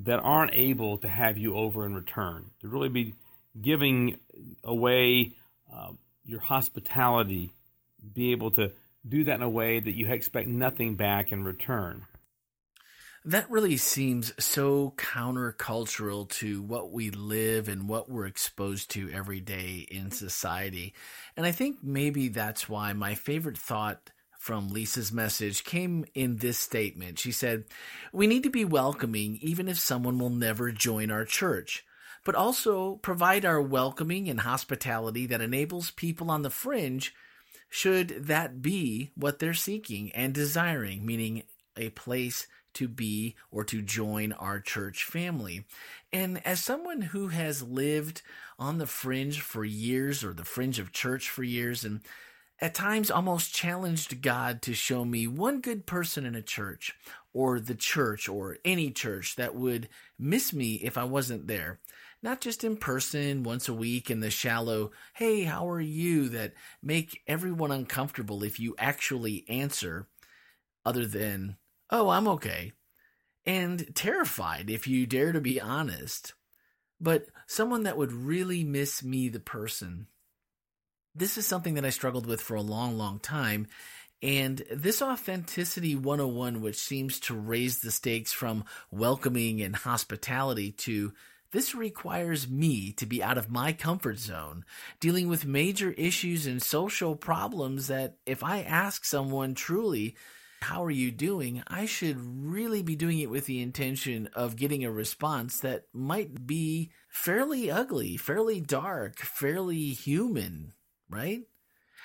that 0.05 0.21
aren't 0.21 0.55
able 0.55 0.99
to 0.99 1.09
have 1.09 1.37
you 1.37 1.57
over 1.57 1.87
in 1.87 1.93
return, 1.93 2.52
to 2.61 2.69
really 2.69 2.88
be 2.88 3.14
giving 3.61 4.17
away 4.62 5.35
uh, 5.75 5.90
your 6.25 6.38
hospitality, 6.38 7.50
be 8.14 8.31
able 8.31 8.52
to 8.52 8.71
do 9.07 9.25
that 9.25 9.37
in 9.37 9.42
a 9.42 9.49
way 9.49 9.80
that 9.80 9.97
you 9.97 10.09
expect 10.09 10.49
nothing 10.49 10.95
back 10.97 11.33
in 11.33 11.45
return. 11.45 12.07
That 13.25 13.50
really 13.50 13.76
seems 13.76 14.33
so 14.42 14.95
countercultural 14.97 16.28
to 16.30 16.62
what 16.62 16.90
we 16.90 17.11
live 17.11 17.69
and 17.69 17.87
what 17.87 18.09
we're 18.09 18.26
exposed 18.26 18.90
to 18.92 19.11
every 19.12 19.40
day 19.40 19.87
in 19.90 20.11
society. 20.11 20.95
And 21.37 21.45
I 21.45 21.52
think 21.52 21.78
maybe 21.83 22.28
that's 22.28 22.66
why 22.66 22.95
my 22.95 23.14
favorite 23.14 23.59
thought 23.59 24.11
from 24.38 24.71
Lisa's 24.71 25.12
message 25.12 25.64
came 25.64 26.07
in 26.14 26.37
this 26.37 26.57
statement. 26.57 27.19
She 27.19 27.30
said, 27.30 27.64
We 28.11 28.26
need 28.26 28.42
to 28.45 28.50
be 28.50 28.64
welcoming 28.64 29.38
even 29.42 29.69
if 29.69 29.78
someone 29.78 30.19
will 30.19 30.30
never 30.30 30.73
join 30.73 31.11
our 31.11 31.26
church, 31.26 31.85
but 32.25 32.35
also 32.35 32.97
provide 32.97 33.45
our 33.45 33.61
welcoming 33.61 34.30
and 34.30 34.40
hospitality 34.40 35.26
that 35.26 35.42
enables 35.42 35.90
people 35.90 36.30
on 36.30 36.40
the 36.40 36.49
fringe, 36.49 37.14
should 37.71 38.27
that 38.27 38.61
be 38.61 39.12
what 39.15 39.39
they're 39.39 39.55
seeking 39.55 40.11
and 40.12 40.35
desiring, 40.35 41.07
meaning 41.07 41.45
a 41.77 41.89
place 41.91 42.47
to 42.75 42.89
be 42.89 43.37
or 43.50 43.65
to 43.65 43.81
join 43.81 44.33
our 44.33 44.61
church 44.61 45.05
family. 45.05 45.65
And 46.12 46.45
as 46.47 46.62
someone 46.62 47.00
who 47.00 47.29
has 47.29 47.62
lived 47.62 48.23
on 48.59 48.79
the 48.79 48.87
fringe 48.87 49.41
for 49.41 49.65
years 49.65 50.23
or 50.23 50.33
the 50.35 50.45
fringe 50.45 50.79
of 50.79 50.93
church 50.93 51.31
for 51.31 51.43
years 51.43 51.85
and 51.85 52.00
at 52.61 52.75
times 52.75 53.11
almost 53.11 53.55
challenged 53.55 54.21
God 54.21 54.61
to 54.62 54.75
show 54.75 55.05
me 55.05 55.27
one 55.27 55.61
good 55.61 55.87
person 55.87 56.27
in 56.27 56.35
a 56.35 56.43
church 56.43 56.95
or 57.33 57.59
the 57.59 57.75
church 57.75 58.29
or 58.29 58.59
any 58.65 58.91
church 58.91 59.37
that 59.37 59.55
would 59.55 59.89
miss 60.19 60.53
me 60.53 60.75
if 60.75 60.99
I 60.99 61.05
wasn't 61.05 61.47
there. 61.47 61.79
Not 62.23 62.41
just 62.41 62.65
in 62.65 62.77
person 62.77 63.43
once 63.43 63.69
a 63.69 63.75
week 63.75 64.11
in 64.11 64.21
the 64.21 64.31
shallow, 64.31 64.91
hey, 65.15 65.45
how 65.45 65.69
are 65.69 65.81
you 65.81 66.29
that 66.31 66.53
make 66.83 67.23
everyone 67.27 67.71
uncomfortable 67.71 68.43
if 68.43 68.61
you 68.61 68.75
actually 68.79 69.45
answer, 69.49 70.07
other 70.85 71.07
than, 71.07 71.57
oh, 71.91 72.11
I'm 72.11 72.29
okay. 72.29 72.73
And 73.47 73.95
terrified 73.95 74.69
if 74.69 74.87
you 74.87 75.07
dare 75.07 75.33
to 75.33 75.41
be 75.41 75.61
honest. 75.61 76.35
But 77.00 77.27
someone 77.47 77.85
that 77.85 77.97
would 77.97 78.12
really 78.12 78.65
miss 78.65 79.03
me, 79.03 79.31
the 79.31 79.41
person 79.41 80.07
this 81.15 81.37
is 81.37 81.47
something 81.47 81.75
that 81.75 81.85
I 81.85 81.91
struggled 81.91 82.27
with 82.27 82.41
for 82.41 82.55
a 82.55 82.62
long, 82.62 82.97
long 82.97 83.19
time. 83.19 83.67
And 84.23 84.62
this 84.71 85.00
authenticity 85.00 85.97
101, 85.97 86.61
which 86.61 86.77
seems 86.77 87.19
to 87.21 87.35
raise 87.35 87.81
the 87.81 87.91
stakes 87.91 88.33
from 88.33 88.65
welcoming 88.91 89.62
and 89.62 89.75
hospitality 89.75 90.73
to 90.73 91.12
this 91.52 91.75
requires 91.75 92.49
me 92.49 92.92
to 92.92 93.07
be 93.07 93.23
out 93.23 93.38
of 93.38 93.50
my 93.50 93.73
comfort 93.73 94.19
zone, 94.19 94.64
dealing 95.00 95.28
with 95.28 95.45
major 95.45 95.92
issues 95.92 96.47
and 96.47 96.62
social 96.62 97.16
problems 97.16 97.88
that 97.88 98.16
if 98.26 98.42
I 98.42 98.62
ask 98.62 99.04
someone 99.04 99.54
truly, 99.54 100.16
how 100.62 100.85
are 100.85 100.90
you 100.90 101.11
doing? 101.11 101.62
I 101.66 101.87
should 101.87 102.19
really 102.21 102.83
be 102.83 102.97
doing 102.97 103.19
it 103.19 103.30
with 103.30 103.47
the 103.47 103.62
intention 103.62 104.28
of 104.35 104.57
getting 104.57 104.85
a 104.85 104.90
response 104.90 105.61
that 105.61 105.85
might 105.92 106.47
be 106.47 106.90
fairly 107.09 107.71
ugly, 107.71 108.16
fairly 108.16 108.61
dark, 108.61 109.19
fairly 109.19 109.88
human 109.88 110.75
right? 111.11 111.42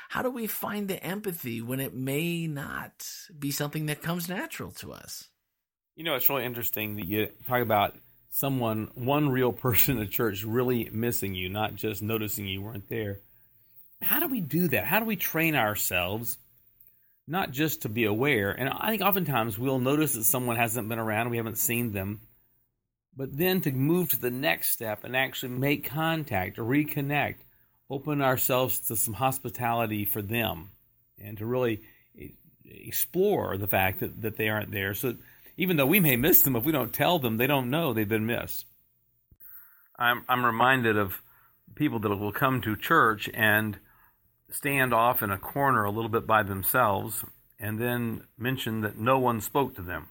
How 0.09 0.21
do 0.21 0.29
we 0.29 0.47
find 0.47 0.87
the 0.87 1.03
empathy 1.03 1.61
when 1.61 1.79
it 1.79 1.93
may 1.93 2.47
not 2.47 3.07
be 3.37 3.51
something 3.51 3.85
that 3.85 4.01
comes 4.01 4.27
natural 4.27 4.71
to 4.71 4.91
us? 4.91 5.29
You 5.95 6.03
know, 6.03 6.15
it's 6.15 6.29
really 6.29 6.45
interesting 6.45 6.97
that 6.97 7.05
you 7.05 7.27
talk 7.47 7.61
about 7.61 7.95
someone, 8.29 8.89
one 8.95 9.29
real 9.29 9.51
person 9.51 9.93
in 9.97 9.99
the 9.99 10.09
church 10.09 10.43
really 10.43 10.89
missing 10.91 11.35
you, 11.35 11.49
not 11.49 11.75
just 11.75 12.01
noticing 12.01 12.47
you 12.47 12.61
weren't 12.61 12.89
there. 12.89 13.19
How 14.01 14.19
do 14.19 14.27
we 14.27 14.41
do 14.41 14.67
that? 14.69 14.85
How 14.85 14.99
do 14.99 15.05
we 15.05 15.15
train 15.15 15.55
ourselves 15.55 16.37
not 17.27 17.51
just 17.51 17.83
to 17.83 17.89
be 17.89 18.05
aware? 18.05 18.51
And 18.51 18.69
I 18.69 18.89
think 18.89 19.01
oftentimes 19.01 19.57
we'll 19.57 19.79
notice 19.79 20.13
that 20.13 20.25
someone 20.25 20.57
hasn't 20.57 20.89
been 20.89 20.99
around, 20.99 21.29
we 21.29 21.37
haven't 21.37 21.57
seen 21.57 21.93
them, 21.93 22.21
but 23.15 23.35
then 23.35 23.61
to 23.61 23.71
move 23.71 24.09
to 24.09 24.19
the 24.19 24.31
next 24.31 24.71
step 24.71 25.03
and 25.03 25.15
actually 25.15 25.53
make 25.53 25.89
contact 25.89 26.57
reconnect 26.57 27.37
open 27.89 28.21
ourselves 28.21 28.79
to 28.79 28.95
some 28.95 29.13
hospitality 29.13 30.05
for 30.05 30.21
them 30.21 30.71
and 31.19 31.37
to 31.37 31.45
really 31.45 31.81
explore 32.65 33.57
the 33.57 33.67
fact 33.67 33.99
that, 33.99 34.21
that 34.21 34.37
they 34.37 34.49
aren't 34.49 34.71
there. 34.71 34.93
So 34.93 35.15
even 35.57 35.77
though 35.77 35.85
we 35.85 35.99
may 35.99 36.15
miss 36.15 36.41
them, 36.41 36.55
if 36.55 36.63
we 36.63 36.71
don't 36.71 36.93
tell 36.93 37.19
them, 37.19 37.37
they 37.37 37.47
don't 37.47 37.69
know 37.69 37.93
they've 37.93 38.07
been 38.07 38.25
missed. 38.25 38.65
I'm, 39.97 40.25
I'm 40.27 40.45
reminded 40.45 40.97
of 40.97 41.21
people 41.75 41.99
that 41.99 42.15
will 42.15 42.31
come 42.31 42.61
to 42.61 42.75
church 42.75 43.29
and 43.33 43.77
stand 44.51 44.93
off 44.93 45.21
in 45.21 45.31
a 45.31 45.37
corner 45.37 45.83
a 45.83 45.91
little 45.91 46.09
bit 46.09 46.27
by 46.27 46.43
themselves 46.43 47.23
and 47.59 47.79
then 47.79 48.23
mention 48.37 48.81
that 48.81 48.97
no 48.97 49.17
one 49.17 49.41
spoke 49.41 49.75
to 49.75 49.81
them. 49.81 50.09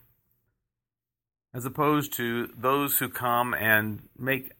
As 1.52 1.64
opposed 1.64 2.12
to 2.14 2.48
those 2.56 2.98
who 2.98 3.08
come 3.08 3.54
and 3.54 4.08
make 4.18 4.52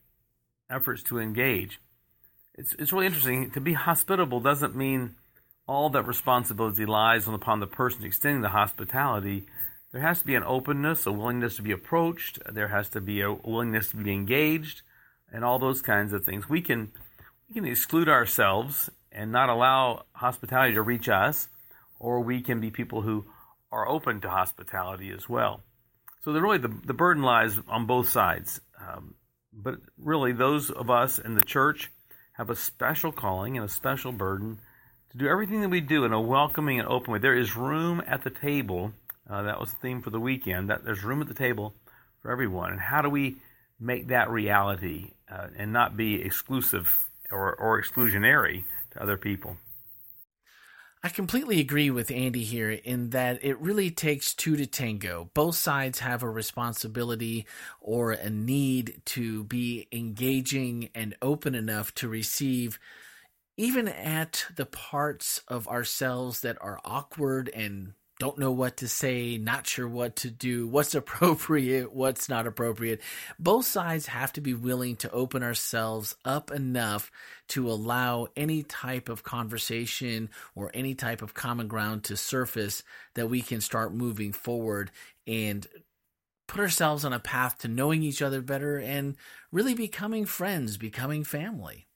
efforts 0.71 1.03
to 1.05 1.19
engage 1.19 1.81
it's, 2.55 2.75
it's 2.79 2.93
really 2.93 3.07
interesting. 3.07 3.51
To 3.53 3.61
be 3.61 3.73
hospitable 3.73 4.41
doesn't 4.41 4.77
mean 4.77 5.17
all 5.67 5.91
that 5.91 6.07
responsibility 6.07 6.87
lies 6.87 7.27
upon 7.27 7.61
the 7.61 7.67
person 7.67 8.05
extending 8.05 8.43
the 8.43 8.49
hospitality. 8.51 9.47
There 9.95 10.03
has 10.03 10.19
to 10.19 10.27
be 10.27 10.35
an 10.35 10.43
openness, 10.43 11.07
a 11.07 11.13
willingness 11.13 11.55
to 11.55 11.63
be 11.63 11.71
approached. 11.71 12.41
There 12.53 12.67
has 12.67 12.89
to 12.91 13.01
be 13.01 13.21
a 13.21 13.33
willingness 13.33 13.91
to 13.91 13.97
be 13.97 14.13
engaged, 14.13 14.83
and 15.33 15.45
all 15.45 15.61
those 15.61 15.83
kinds 15.83 16.13
of 16.13 16.25
things. 16.25 16.49
We 16.49 16.63
can 16.63 16.91
we 17.49 17.55
can 17.55 17.65
exclude 17.65 18.09
ourselves 18.09 18.91
and 19.13 19.31
not 19.31 19.51
allow 19.51 20.07
hospitality 20.13 20.75
to 20.75 20.83
reach 20.83 21.09
us, 21.09 21.47
or 22.01 22.21
we 22.23 22.43
can 22.43 22.61
be 22.61 22.73
people 22.73 23.03
who 23.03 23.27
are 23.71 23.89
open 23.89 24.21
to 24.23 24.29
hospitality 24.29 25.13
as 25.13 25.29
well. 25.29 25.63
So 26.23 26.33
the, 26.33 26.43
really 26.43 26.59
the, 26.59 26.75
the 26.85 26.93
burden 26.93 27.23
lies 27.23 27.57
on 27.69 27.87
both 27.87 28.09
sides. 28.09 28.61
Um, 28.81 29.15
but 29.53 29.77
really, 29.97 30.33
those 30.33 30.71
of 30.71 30.91
us 30.91 31.21
in 31.21 31.37
the 31.37 31.45
church 31.45 31.93
have 32.33 32.51
a 32.51 32.57
special 32.57 33.13
calling 33.13 33.57
and 33.57 33.65
a 33.65 33.73
special 33.73 34.11
burden 34.11 34.59
to 35.13 35.19
do 35.19 35.29
everything 35.29 35.61
that 35.61 35.71
we 35.71 35.81
do 35.81 36.05
in 36.05 36.13
a 36.13 36.21
welcoming 36.21 36.81
and 36.81 36.89
open 36.89 37.13
way. 37.13 37.21
There 37.21 37.39
is 37.39 37.55
room 37.55 38.03
at 38.09 38.25
the 38.25 38.31
table. 38.31 38.93
Uh, 39.29 39.43
that 39.43 39.61
was 39.61 39.71
the 39.71 39.81
theme 39.81 40.03
for 40.03 40.11
the 40.11 40.21
weekend. 40.21 40.71
That 40.71 40.85
there's 40.85 41.05
room 41.05 41.23
at 41.23 41.29
the 41.29 41.35
table 41.35 41.75
for 42.21 42.31
everyone. 42.31 42.73
And 42.73 42.81
how 42.81 43.03
do 43.03 43.09
we 43.09 43.37
make 43.81 44.09
that 44.09 44.31
reality 44.31 45.13
uh, 45.31 45.49
and 45.57 45.73
not 45.73 45.97
be 45.97 46.23
exclusive 46.23 47.07
or, 47.31 47.55
or 47.55 47.81
exclusionary 47.81 48.65
to 48.93 49.03
other 49.03 49.17
people? 49.17 49.57
I 51.03 51.11
completely 51.11 51.61
agree 51.61 51.91
with 51.91 52.11
Andy 52.11 52.45
here 52.45 52.71
in 52.71 53.11
that 53.11 53.45
it 53.45 53.61
really 53.61 53.91
takes 53.91 54.33
two 54.33 54.57
to 54.57 54.65
tango. 54.65 55.29
Both 55.35 55.57
sides 55.57 55.99
have 55.99 56.23
a 56.23 56.31
responsibility 56.31 57.45
or 57.79 58.13
a 58.13 58.31
need 58.31 59.03
to 59.07 59.45
be 59.45 59.87
engaging 59.93 60.89
and 60.95 61.15
open 61.21 61.55
enough 61.55 61.95
to 61.97 62.09
receive 62.09 62.79
even 63.59 63.87
at 63.87 64.47
the 64.57 64.65
parts 64.65 65.43
of 65.47 65.69
ourselves 65.69 66.41
that 66.41 66.57
are 66.63 66.81
awkward 66.87 67.51
and 67.55 67.93
don't 68.21 68.39
know 68.39 68.53
what 68.53 68.79
to 68.79 68.89
say, 68.89 69.39
not 69.39 69.67
sure 69.67 69.89
what 69.89 70.17
to 70.17 70.31
do, 70.31 70.67
what's 70.67 70.95
appropriate, 70.95 71.93
what's 71.93 72.29
not 72.29 72.47
appropriate. 72.47 73.01
Both 73.39 73.67
sides 73.67 74.07
have 74.07 74.33
to 74.35 74.41
be 74.41 74.55
willing 74.55 74.97
to 74.97 75.11
open 75.11 75.43
ourselves 75.43 76.15
up 76.25 76.51
enough 76.51 77.11
to 77.49 77.71
allow 77.71 78.29
any 78.37 78.63
type 78.63 79.09
of 79.09 79.23
conversation 79.23 80.31
or 80.55 80.71
any 80.75 80.95
type 80.95 81.23
of 81.23 81.35
common 81.35 81.69
ground 81.69 82.05
to 82.05 82.17
surface 82.17 82.83
that 83.15 83.29
we 83.29 83.43
can 83.43 83.61
start 83.61 83.95
moving 83.95 84.33
forward 84.33 84.91
and 85.27 85.67
put 86.47 86.61
ourselves 86.61 87.05
on 87.05 87.13
a 87.13 87.19
path 87.19 87.59
to 87.59 87.69
knowing 87.69 88.03
each 88.03 88.23
other 88.23 88.41
better 88.41 88.79
and 88.79 89.17
really 89.51 89.75
becoming 89.75 90.25
friends, 90.25 90.77
becoming 90.77 91.25
family. 91.25 91.87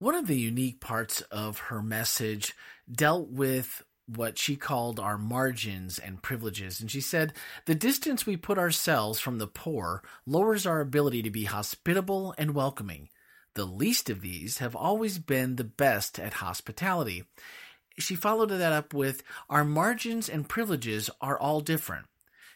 One 0.00 0.14
of 0.14 0.28
the 0.28 0.38
unique 0.38 0.80
parts 0.80 1.22
of 1.22 1.58
her 1.58 1.82
message 1.82 2.54
dealt 2.90 3.30
with 3.30 3.82
what 4.08 4.38
she 4.38 4.56
called 4.56 4.98
our 4.98 5.18
margins 5.18 5.98
and 5.98 6.22
privileges. 6.22 6.80
And 6.80 6.90
she 6.90 7.00
said, 7.00 7.34
The 7.66 7.74
distance 7.74 8.24
we 8.24 8.36
put 8.36 8.58
ourselves 8.58 9.20
from 9.20 9.38
the 9.38 9.46
poor 9.46 10.02
lowers 10.26 10.66
our 10.66 10.80
ability 10.80 11.22
to 11.22 11.30
be 11.30 11.44
hospitable 11.44 12.34
and 12.38 12.54
welcoming. 12.54 13.10
The 13.54 13.66
least 13.66 14.08
of 14.08 14.20
these 14.20 14.58
have 14.58 14.74
always 14.74 15.18
been 15.18 15.56
the 15.56 15.64
best 15.64 16.18
at 16.18 16.34
hospitality. 16.34 17.24
She 17.98 18.14
followed 18.14 18.50
that 18.50 18.72
up 18.72 18.94
with, 18.94 19.22
Our 19.50 19.64
margins 19.64 20.28
and 20.28 20.48
privileges 20.48 21.10
are 21.20 21.38
all 21.38 21.60
different. 21.60 22.06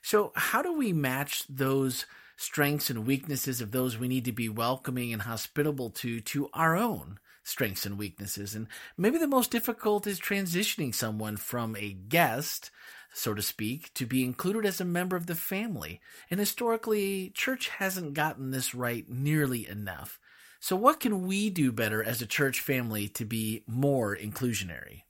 So, 0.02 0.32
how 0.34 0.62
do 0.62 0.72
we 0.72 0.92
match 0.92 1.44
those 1.48 2.06
strengths 2.36 2.90
and 2.90 3.06
weaknesses 3.06 3.60
of 3.60 3.70
those 3.70 3.98
we 3.98 4.08
need 4.08 4.24
to 4.24 4.32
be 4.32 4.48
welcoming 4.48 5.12
and 5.12 5.22
hospitable 5.22 5.90
to 5.90 6.20
to 6.20 6.48
our 6.52 6.76
own? 6.76 7.18
Strengths 7.42 7.86
and 7.86 7.98
weaknesses. 7.98 8.54
And 8.54 8.68
maybe 8.96 9.18
the 9.18 9.26
most 9.26 9.50
difficult 9.50 10.06
is 10.06 10.20
transitioning 10.20 10.94
someone 10.94 11.36
from 11.36 11.76
a 11.76 11.92
guest, 11.92 12.70
so 13.12 13.34
to 13.34 13.42
speak, 13.42 13.92
to 13.94 14.06
be 14.06 14.24
included 14.24 14.64
as 14.64 14.80
a 14.80 14.84
member 14.84 15.16
of 15.16 15.26
the 15.26 15.34
family. 15.34 16.00
And 16.30 16.38
historically, 16.38 17.30
church 17.30 17.68
hasn't 17.68 18.14
gotten 18.14 18.50
this 18.50 18.74
right 18.74 19.08
nearly 19.08 19.68
enough. 19.68 20.18
So, 20.60 20.76
what 20.76 21.00
can 21.00 21.26
we 21.26 21.50
do 21.50 21.72
better 21.72 22.02
as 22.02 22.22
a 22.22 22.26
church 22.26 22.60
family 22.60 23.08
to 23.08 23.24
be 23.24 23.64
more 23.66 24.16
inclusionary? 24.16 25.02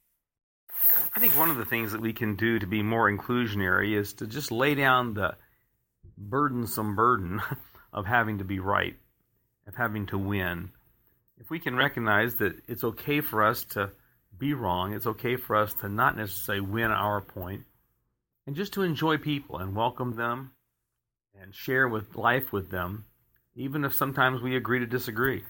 I 1.15 1.21
think 1.21 1.35
one 1.35 1.51
of 1.51 1.59
the 1.59 1.65
things 1.65 1.93
that 1.93 2.01
we 2.01 2.13
can 2.13 2.37
do 2.37 2.59
to 2.59 2.67
be 2.67 2.83
more 2.83 3.11
inclusionary 3.11 3.97
is 3.97 4.15
to 4.15 4.27
just 4.27 4.51
lay 4.51 4.75
down 4.75 5.15
the 5.15 5.37
burdensome 6.17 6.97
burden 6.97 7.43
of 7.93 8.07
having 8.07 8.39
to 8.39 8.45
be 8.45 8.61
right, 8.61 8.97
of 9.67 9.75
having 9.75 10.07
to 10.07 10.19
win, 10.19 10.71
if 11.43 11.51
we 11.51 11.59
can 11.59 11.75
recognize 11.75 12.37
that 12.37 12.55
it's 12.69 12.85
okay 12.85 13.21
for 13.21 13.43
us 13.43 13.65
to 13.65 13.91
be 14.39 14.55
wrong, 14.55 14.93
it's 14.93 15.09
okay 15.09 15.35
for 15.37 15.57
us 15.57 15.75
to 15.75 15.89
not 15.89 16.17
necessarily 16.17 16.61
win 16.61 16.93
our 16.93 17.21
point, 17.21 17.65
and 18.47 18.55
just 18.55 18.75
to 18.75 18.83
enjoy 18.83 19.19
people 19.19 19.59
and 19.59 19.75
welcome 19.75 20.15
them 20.15 20.53
and 21.41 21.53
share 21.53 21.89
with 21.89 22.15
life 22.15 22.53
with 22.53 22.71
them, 22.71 23.07
even 23.57 23.85
if 23.85 23.93
sometimes 23.93 24.41
we 24.41 24.55
agree 24.55 24.79
to 24.79 24.87
disagree. 24.87 25.43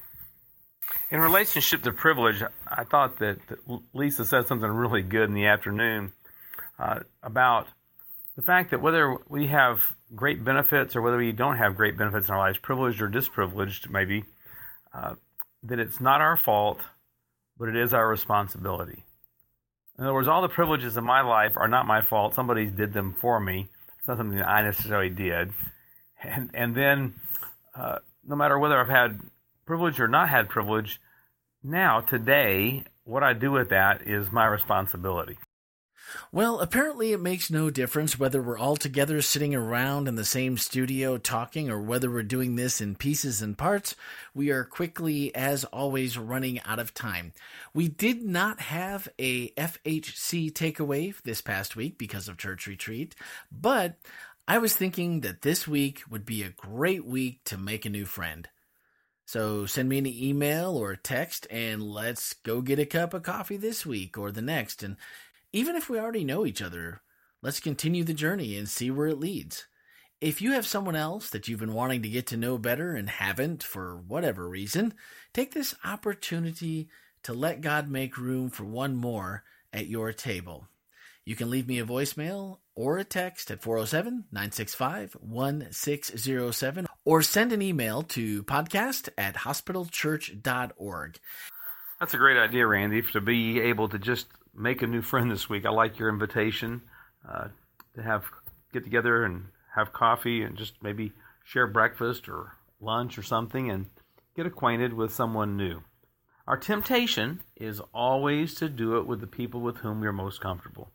In 1.11 1.21
relationship 1.21 1.83
to 1.83 1.93
privilege, 1.93 2.43
I 2.67 2.85
thought 2.85 3.19
that 3.19 3.39
Lisa 3.93 4.25
said 4.25 4.47
something 4.47 4.69
really 4.69 5.03
good 5.03 5.29
in 5.29 5.35
the 5.35 5.47
afternoon 5.47 6.13
uh, 6.79 7.01
about 7.23 7.67
the 8.37 8.43
fact 8.43 8.71
that 8.71 8.81
whether 8.81 9.19
we 9.29 9.49
have 9.49 9.81
great 10.15 10.43
benefits 10.43 10.97
or 10.97 11.03
whether 11.03 11.19
we 11.19 11.33
don't 11.33 11.59
have 11.59 11.77
great 11.77 11.99
benefits 11.99 12.29
in 12.29 12.35
our 12.35 12.41
lives, 12.41 12.59
privileged 12.59 13.03
or 13.03 13.09
disprivileged, 13.09 13.91
maybe, 13.91 14.25
uh, 14.95 15.15
that 15.63 15.79
it's 15.79 16.01
not 16.01 16.21
our 16.21 16.37
fault, 16.37 16.81
but 17.59 17.69
it 17.69 17.77
is 17.77 17.95
our 17.95 18.09
responsibility. 18.09 19.05
In 19.99 20.05
other 20.05 20.15
words, 20.15 20.29
all 20.29 20.43
the 20.43 20.49
privileges 20.49 20.97
of 20.97 21.05
my 21.05 21.21
life 21.21 21.53
are 21.57 21.69
not 21.69 21.87
my 21.87 22.03
fault. 22.03 22.35
Somebody 22.35 22.67
did 22.67 22.93
them 22.93 23.15
for 23.21 23.39
me. 23.39 23.69
It's 23.99 24.09
not 24.09 24.17
something 24.17 24.39
that 24.39 24.49
I 24.49 24.63
necessarily 24.63 25.11
did. 25.11 25.53
And 26.23 26.51
and 26.55 26.75
then, 26.75 27.15
uh, 27.75 27.99
no 28.25 28.37
matter 28.37 28.59
whether 28.59 28.81
I've 28.81 28.89
had 28.89 29.21
privilege 29.67 30.01
or 30.01 30.09
not 30.09 30.29
had 30.29 30.49
privilege, 30.49 31.01
now 31.63 32.01
today, 32.01 32.85
what 33.05 33.23
I 33.23 33.33
do 33.33 33.53
with 33.53 33.69
that 33.71 34.03
is 34.07 34.33
my 34.33 34.47
responsibility. 34.47 35.39
Well, 36.31 36.61
apparently 36.61 37.13
it 37.13 37.21
makes 37.21 37.51
no 37.51 37.71
difference 37.71 38.19
whether 38.19 38.43
we're 38.43 38.59
all 38.59 38.77
together 38.77 39.21
sitting 39.23 39.55
around 39.55 40.09
in 40.09 40.15
the 40.15 40.25
same 40.25 40.57
studio 40.57 41.19
talking 41.19 41.71
or 41.71 41.81
whether 41.81 42.11
we're 42.11 42.23
doing 42.23 42.57
this 42.57 42.81
in 42.81 42.97
pieces 42.97 43.43
and 43.43 43.57
parts. 43.57 43.95
We 44.35 44.51
are 44.51 44.65
quickly, 44.65 45.35
as 45.35 45.65
always, 45.65 46.19
running 46.19 46.61
out 46.63 46.79
of 46.79 46.95
time. 46.95 47.33
We 47.75 47.89
did 47.89 48.23
not 48.23 48.61
have 48.61 49.09
a 49.19 49.51
FHC 49.51 50.53
takeaway 50.53 51.15
this 51.23 51.41
past 51.41 51.77
week 51.77 51.99
because 51.99 52.29
of 52.29 52.39
church 52.39 52.67
retreat, 52.67 53.15
but 53.51 53.97
I 54.49 54.59
was 54.59 54.75
thinking 54.75 55.21
that 55.21 55.43
this 55.43 55.69
week 55.69 56.03
would 56.11 56.27
be 56.27 56.43
a 56.43 56.51
great 56.51 57.05
week 57.05 57.45
to 57.45 57.57
make 57.57 57.85
a 57.85 57.91
new 57.91 58.05
friend. 58.05 58.49
So 59.25 59.67
send 59.67 59.89
me 59.89 59.99
an 59.99 60.07
email 60.07 60.77
or 60.77 60.95
text 60.97 61.47
and 61.51 61.83
let's 61.83 62.35
go 62.35 62.61
get 62.61 62.79
a 62.79 62.85
cup 62.85 63.15
of 63.15 63.23
coffee 63.23 63.57
this 63.57 63.87
week 63.87 64.19
or 64.19 64.31
the 64.31 64.43
next. 64.43 64.83
And 64.83 64.97
even 65.53 65.77
if 65.77 65.89
we 65.91 65.99
already 65.99 66.25
know 66.25 66.47
each 66.47 66.63
other, 66.63 67.03
let's 67.43 67.61
continue 67.61 68.05
the 68.05 68.15
journey 68.15 68.57
and 68.57 68.69
see 68.69 68.91
where 68.91 69.09
it 69.09 69.21
leads. 69.21 69.67
If 70.21 70.41
you 70.41 70.53
have 70.53 70.67
someone 70.67 70.97
else 70.97 71.31
that 71.31 71.49
you've 71.49 71.61
been 71.61 71.75
wanting 71.75 72.03
to 72.03 72.09
get 72.09 72.29
to 72.29 72.37
know 72.37 72.57
better 72.57 72.95
and 72.95 73.11
haven't 73.11 73.63
for 73.63 73.97
whatever 73.97 74.49
reason, 74.49 74.95
take 75.35 75.53
this 75.53 75.75
opportunity 75.85 76.89
to 77.25 77.33
let 77.33 77.61
God 77.61 77.89
make 77.89 78.17
room 78.17 78.49
for 78.49 78.65
one 78.65 78.97
more 78.97 79.43
at 79.73 79.89
your 79.89 80.13
table. 80.13 80.69
You 81.25 81.37
can 81.37 81.51
leave 81.51 81.69
me 81.69 81.79
a 81.79 81.85
voicemail 81.85 82.59
or 82.75 82.99
a 82.99 83.05
text 83.05 83.51
at 83.51 83.63
407 83.63 84.25
965 84.33 85.17
1607 85.21 86.87
or 87.05 87.23
send 87.23 87.53
an 87.53 87.63
email 87.63 88.03
to 88.03 88.43
podcast 88.45 89.09
at 89.19 89.37
hospitalchurch.org. 89.37 91.19
That's 92.01 92.15
a 92.15 92.19
great 92.19 92.37
idea, 92.37 92.67
Randy, 92.67 93.03
to 93.13 93.21
be 93.21 93.61
able 93.61 93.89
to 93.89 93.99
just 93.99 94.27
make 94.55 94.83
a 94.83 94.87
new 94.87 95.03
friend 95.03 95.31
this 95.31 95.49
week. 95.49 95.67
I 95.67 95.71
like 95.71 95.99
your 95.99 96.09
invitation 96.09 96.83
uh, 97.29 97.49
to 97.95 98.03
have 98.03 98.25
get 98.73 98.85
together 98.85 99.25
and 99.25 99.47
have 99.75 99.93
coffee 99.93 100.43
and 100.43 100.57
just 100.57 100.83
maybe 100.83 101.13
share 101.45 101.67
breakfast 101.67 102.29
or 102.29 102.53
lunch 102.81 103.19
or 103.19 103.23
something 103.23 103.71
and 103.71 103.87
get 104.37 104.47
acquainted 104.47 104.93
with 104.93 105.13
someone 105.13 105.57
new. 105.57 105.83
Our 106.47 106.57
temptation 106.57 107.41
is 107.57 107.81
always 107.95 108.55
to 108.57 108.69
do 108.69 108.97
it 108.97 109.07
with 109.07 109.21
the 109.21 109.27
people 109.27 109.61
with 109.61 109.79
whom 109.79 110.01
we're 110.01 110.13
most 110.13 110.41
comfortable. 110.41 110.91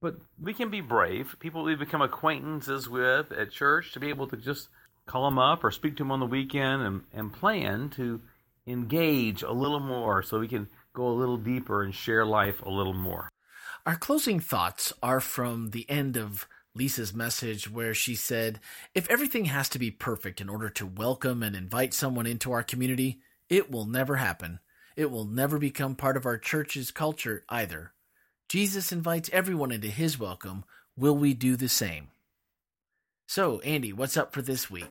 But 0.00 0.16
we 0.40 0.54
can 0.54 0.70
be 0.70 0.80
brave. 0.80 1.36
People 1.40 1.64
we 1.64 1.74
become 1.74 2.02
acquaintances 2.02 2.88
with 2.88 3.32
at 3.32 3.50
church 3.50 3.92
to 3.92 4.00
be 4.00 4.08
able 4.08 4.28
to 4.28 4.36
just 4.36 4.68
call 5.06 5.24
them 5.24 5.38
up 5.38 5.64
or 5.64 5.70
speak 5.70 5.96
to 5.96 6.02
them 6.02 6.12
on 6.12 6.20
the 6.20 6.26
weekend 6.26 6.82
and, 6.82 7.02
and 7.12 7.32
plan 7.32 7.90
to 7.90 8.20
engage 8.66 9.42
a 9.42 9.52
little 9.52 9.80
more 9.80 10.22
so 10.22 10.38
we 10.38 10.48
can 10.48 10.68
go 10.98 11.08
a 11.08 11.20
little 11.20 11.36
deeper 11.36 11.84
and 11.84 11.94
share 11.94 12.26
life 12.26 12.60
a 12.62 12.68
little 12.68 12.92
more. 12.92 13.28
Our 13.86 13.94
closing 13.94 14.40
thoughts 14.40 14.92
are 15.00 15.20
from 15.20 15.70
the 15.70 15.88
end 15.88 16.16
of 16.16 16.48
Lisa's 16.74 17.14
message, 17.14 17.70
where 17.70 17.94
she 17.94 18.16
said, 18.16 18.58
If 18.94 19.08
everything 19.08 19.44
has 19.46 19.68
to 19.70 19.78
be 19.78 19.92
perfect 19.92 20.40
in 20.40 20.48
order 20.48 20.68
to 20.70 20.86
welcome 20.86 21.42
and 21.44 21.54
invite 21.54 21.94
someone 21.94 22.26
into 22.26 22.50
our 22.50 22.64
community, 22.64 23.20
it 23.48 23.70
will 23.70 23.84
never 23.84 24.16
happen. 24.16 24.58
It 24.96 25.12
will 25.12 25.24
never 25.24 25.58
become 25.58 25.94
part 25.94 26.16
of 26.16 26.26
our 26.26 26.36
church's 26.36 26.90
culture 26.90 27.44
either. 27.48 27.92
Jesus 28.48 28.90
invites 28.90 29.30
everyone 29.32 29.70
into 29.70 29.88
his 29.88 30.18
welcome. 30.18 30.64
Will 30.96 31.16
we 31.16 31.32
do 31.32 31.54
the 31.54 31.68
same? 31.68 32.08
So, 33.28 33.60
Andy, 33.60 33.92
what's 33.92 34.16
up 34.16 34.32
for 34.32 34.42
this 34.42 34.68
week? 34.68 34.88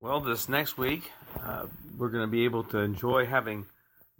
Well, 0.00 0.20
this 0.20 0.48
next 0.48 0.78
week, 0.78 1.10
uh, 1.42 1.66
we're 1.98 2.10
going 2.10 2.24
to 2.24 2.30
be 2.30 2.44
able 2.44 2.62
to 2.64 2.78
enjoy 2.78 3.26
having 3.26 3.66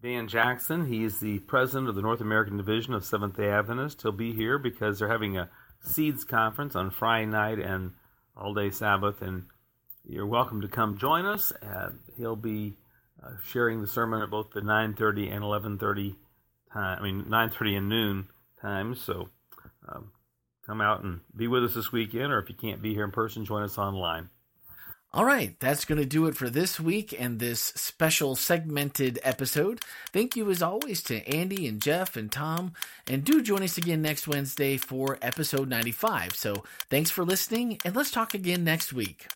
Dan 0.03 0.29
Jackson. 0.29 0.87
He's 0.87 1.21
the 1.21 1.41
president 1.41 1.89
of 1.89 1.95
the 1.95 2.01
North 2.01 2.23
American 2.23 2.57
Division 2.57 2.95
of 2.95 3.05
Seventh 3.05 3.37
day 3.37 3.51
Adventists. 3.51 4.03
He'll 4.03 4.13
be 4.13 4.33
here 4.33 4.59
because 4.59 4.99
they're 4.99 5.09
having 5.09 5.37
a 5.37 5.51
Seeds 5.83 6.25
conference 6.25 6.75
on 6.75 6.91
Friday 6.91 7.27
night 7.27 7.59
and 7.59 7.93
all 8.35 8.55
day 8.55 8.71
Sabbath. 8.71 9.21
And 9.21 9.45
you're 10.05 10.27
welcome 10.27 10.63
to 10.63 10.69
come 10.69 10.97
join 10.97 11.27
us. 11.27 11.53
Uh, 11.63 11.91
he'll 12.17 12.37
be 12.37 12.79
uh, 13.23 13.33
sharing 13.45 13.83
the 13.83 13.87
sermon 13.87 14.23
at 14.23 14.31
both 14.31 14.53
the 14.53 14.63
9:30 14.63 15.31
and 15.31 15.45
11:30 15.45 16.17
time. 16.73 16.99
I 16.99 17.03
mean 17.03 17.25
9:30 17.25 17.77
and 17.77 17.89
noon 17.91 18.29
times. 18.63 19.03
So 19.03 19.29
um, 19.87 20.13
come 20.67 20.81
out 20.81 21.05
and 21.05 21.21
be 21.37 21.47
with 21.47 21.63
us 21.65 21.75
this 21.75 21.93
weekend, 21.93 22.33
or 22.33 22.39
if 22.39 22.49
you 22.49 22.55
can't 22.55 22.81
be 22.81 22.95
here 22.95 23.05
in 23.05 23.11
person, 23.11 23.45
join 23.45 23.65
us 23.65 23.77
online. 23.77 24.31
All 25.12 25.25
right, 25.25 25.59
that's 25.59 25.85
going 25.85 25.99
to 25.99 26.07
do 26.07 26.27
it 26.27 26.37
for 26.37 26.49
this 26.49 26.79
week 26.79 27.12
and 27.18 27.40
this 27.40 27.61
special 27.61 28.37
segmented 28.37 29.18
episode. 29.25 29.81
Thank 30.12 30.37
you, 30.37 30.49
as 30.51 30.62
always, 30.62 31.03
to 31.05 31.27
Andy 31.29 31.66
and 31.66 31.83
Jeff 31.83 32.16
and 32.16 32.31
Tom. 32.31 32.75
And 33.09 33.25
do 33.25 33.42
join 33.42 33.64
us 33.64 33.77
again 33.77 34.03
next 34.03 34.29
Wednesday 34.29 34.77
for 34.77 35.18
episode 35.20 35.68
95. 35.68 36.37
So 36.37 36.62
thanks 36.90 37.11
for 37.11 37.25
listening, 37.25 37.81
and 37.85 37.96
let's 37.96 38.12
talk 38.12 38.35
again 38.35 38.62
next 38.62 38.92
week. 38.92 39.27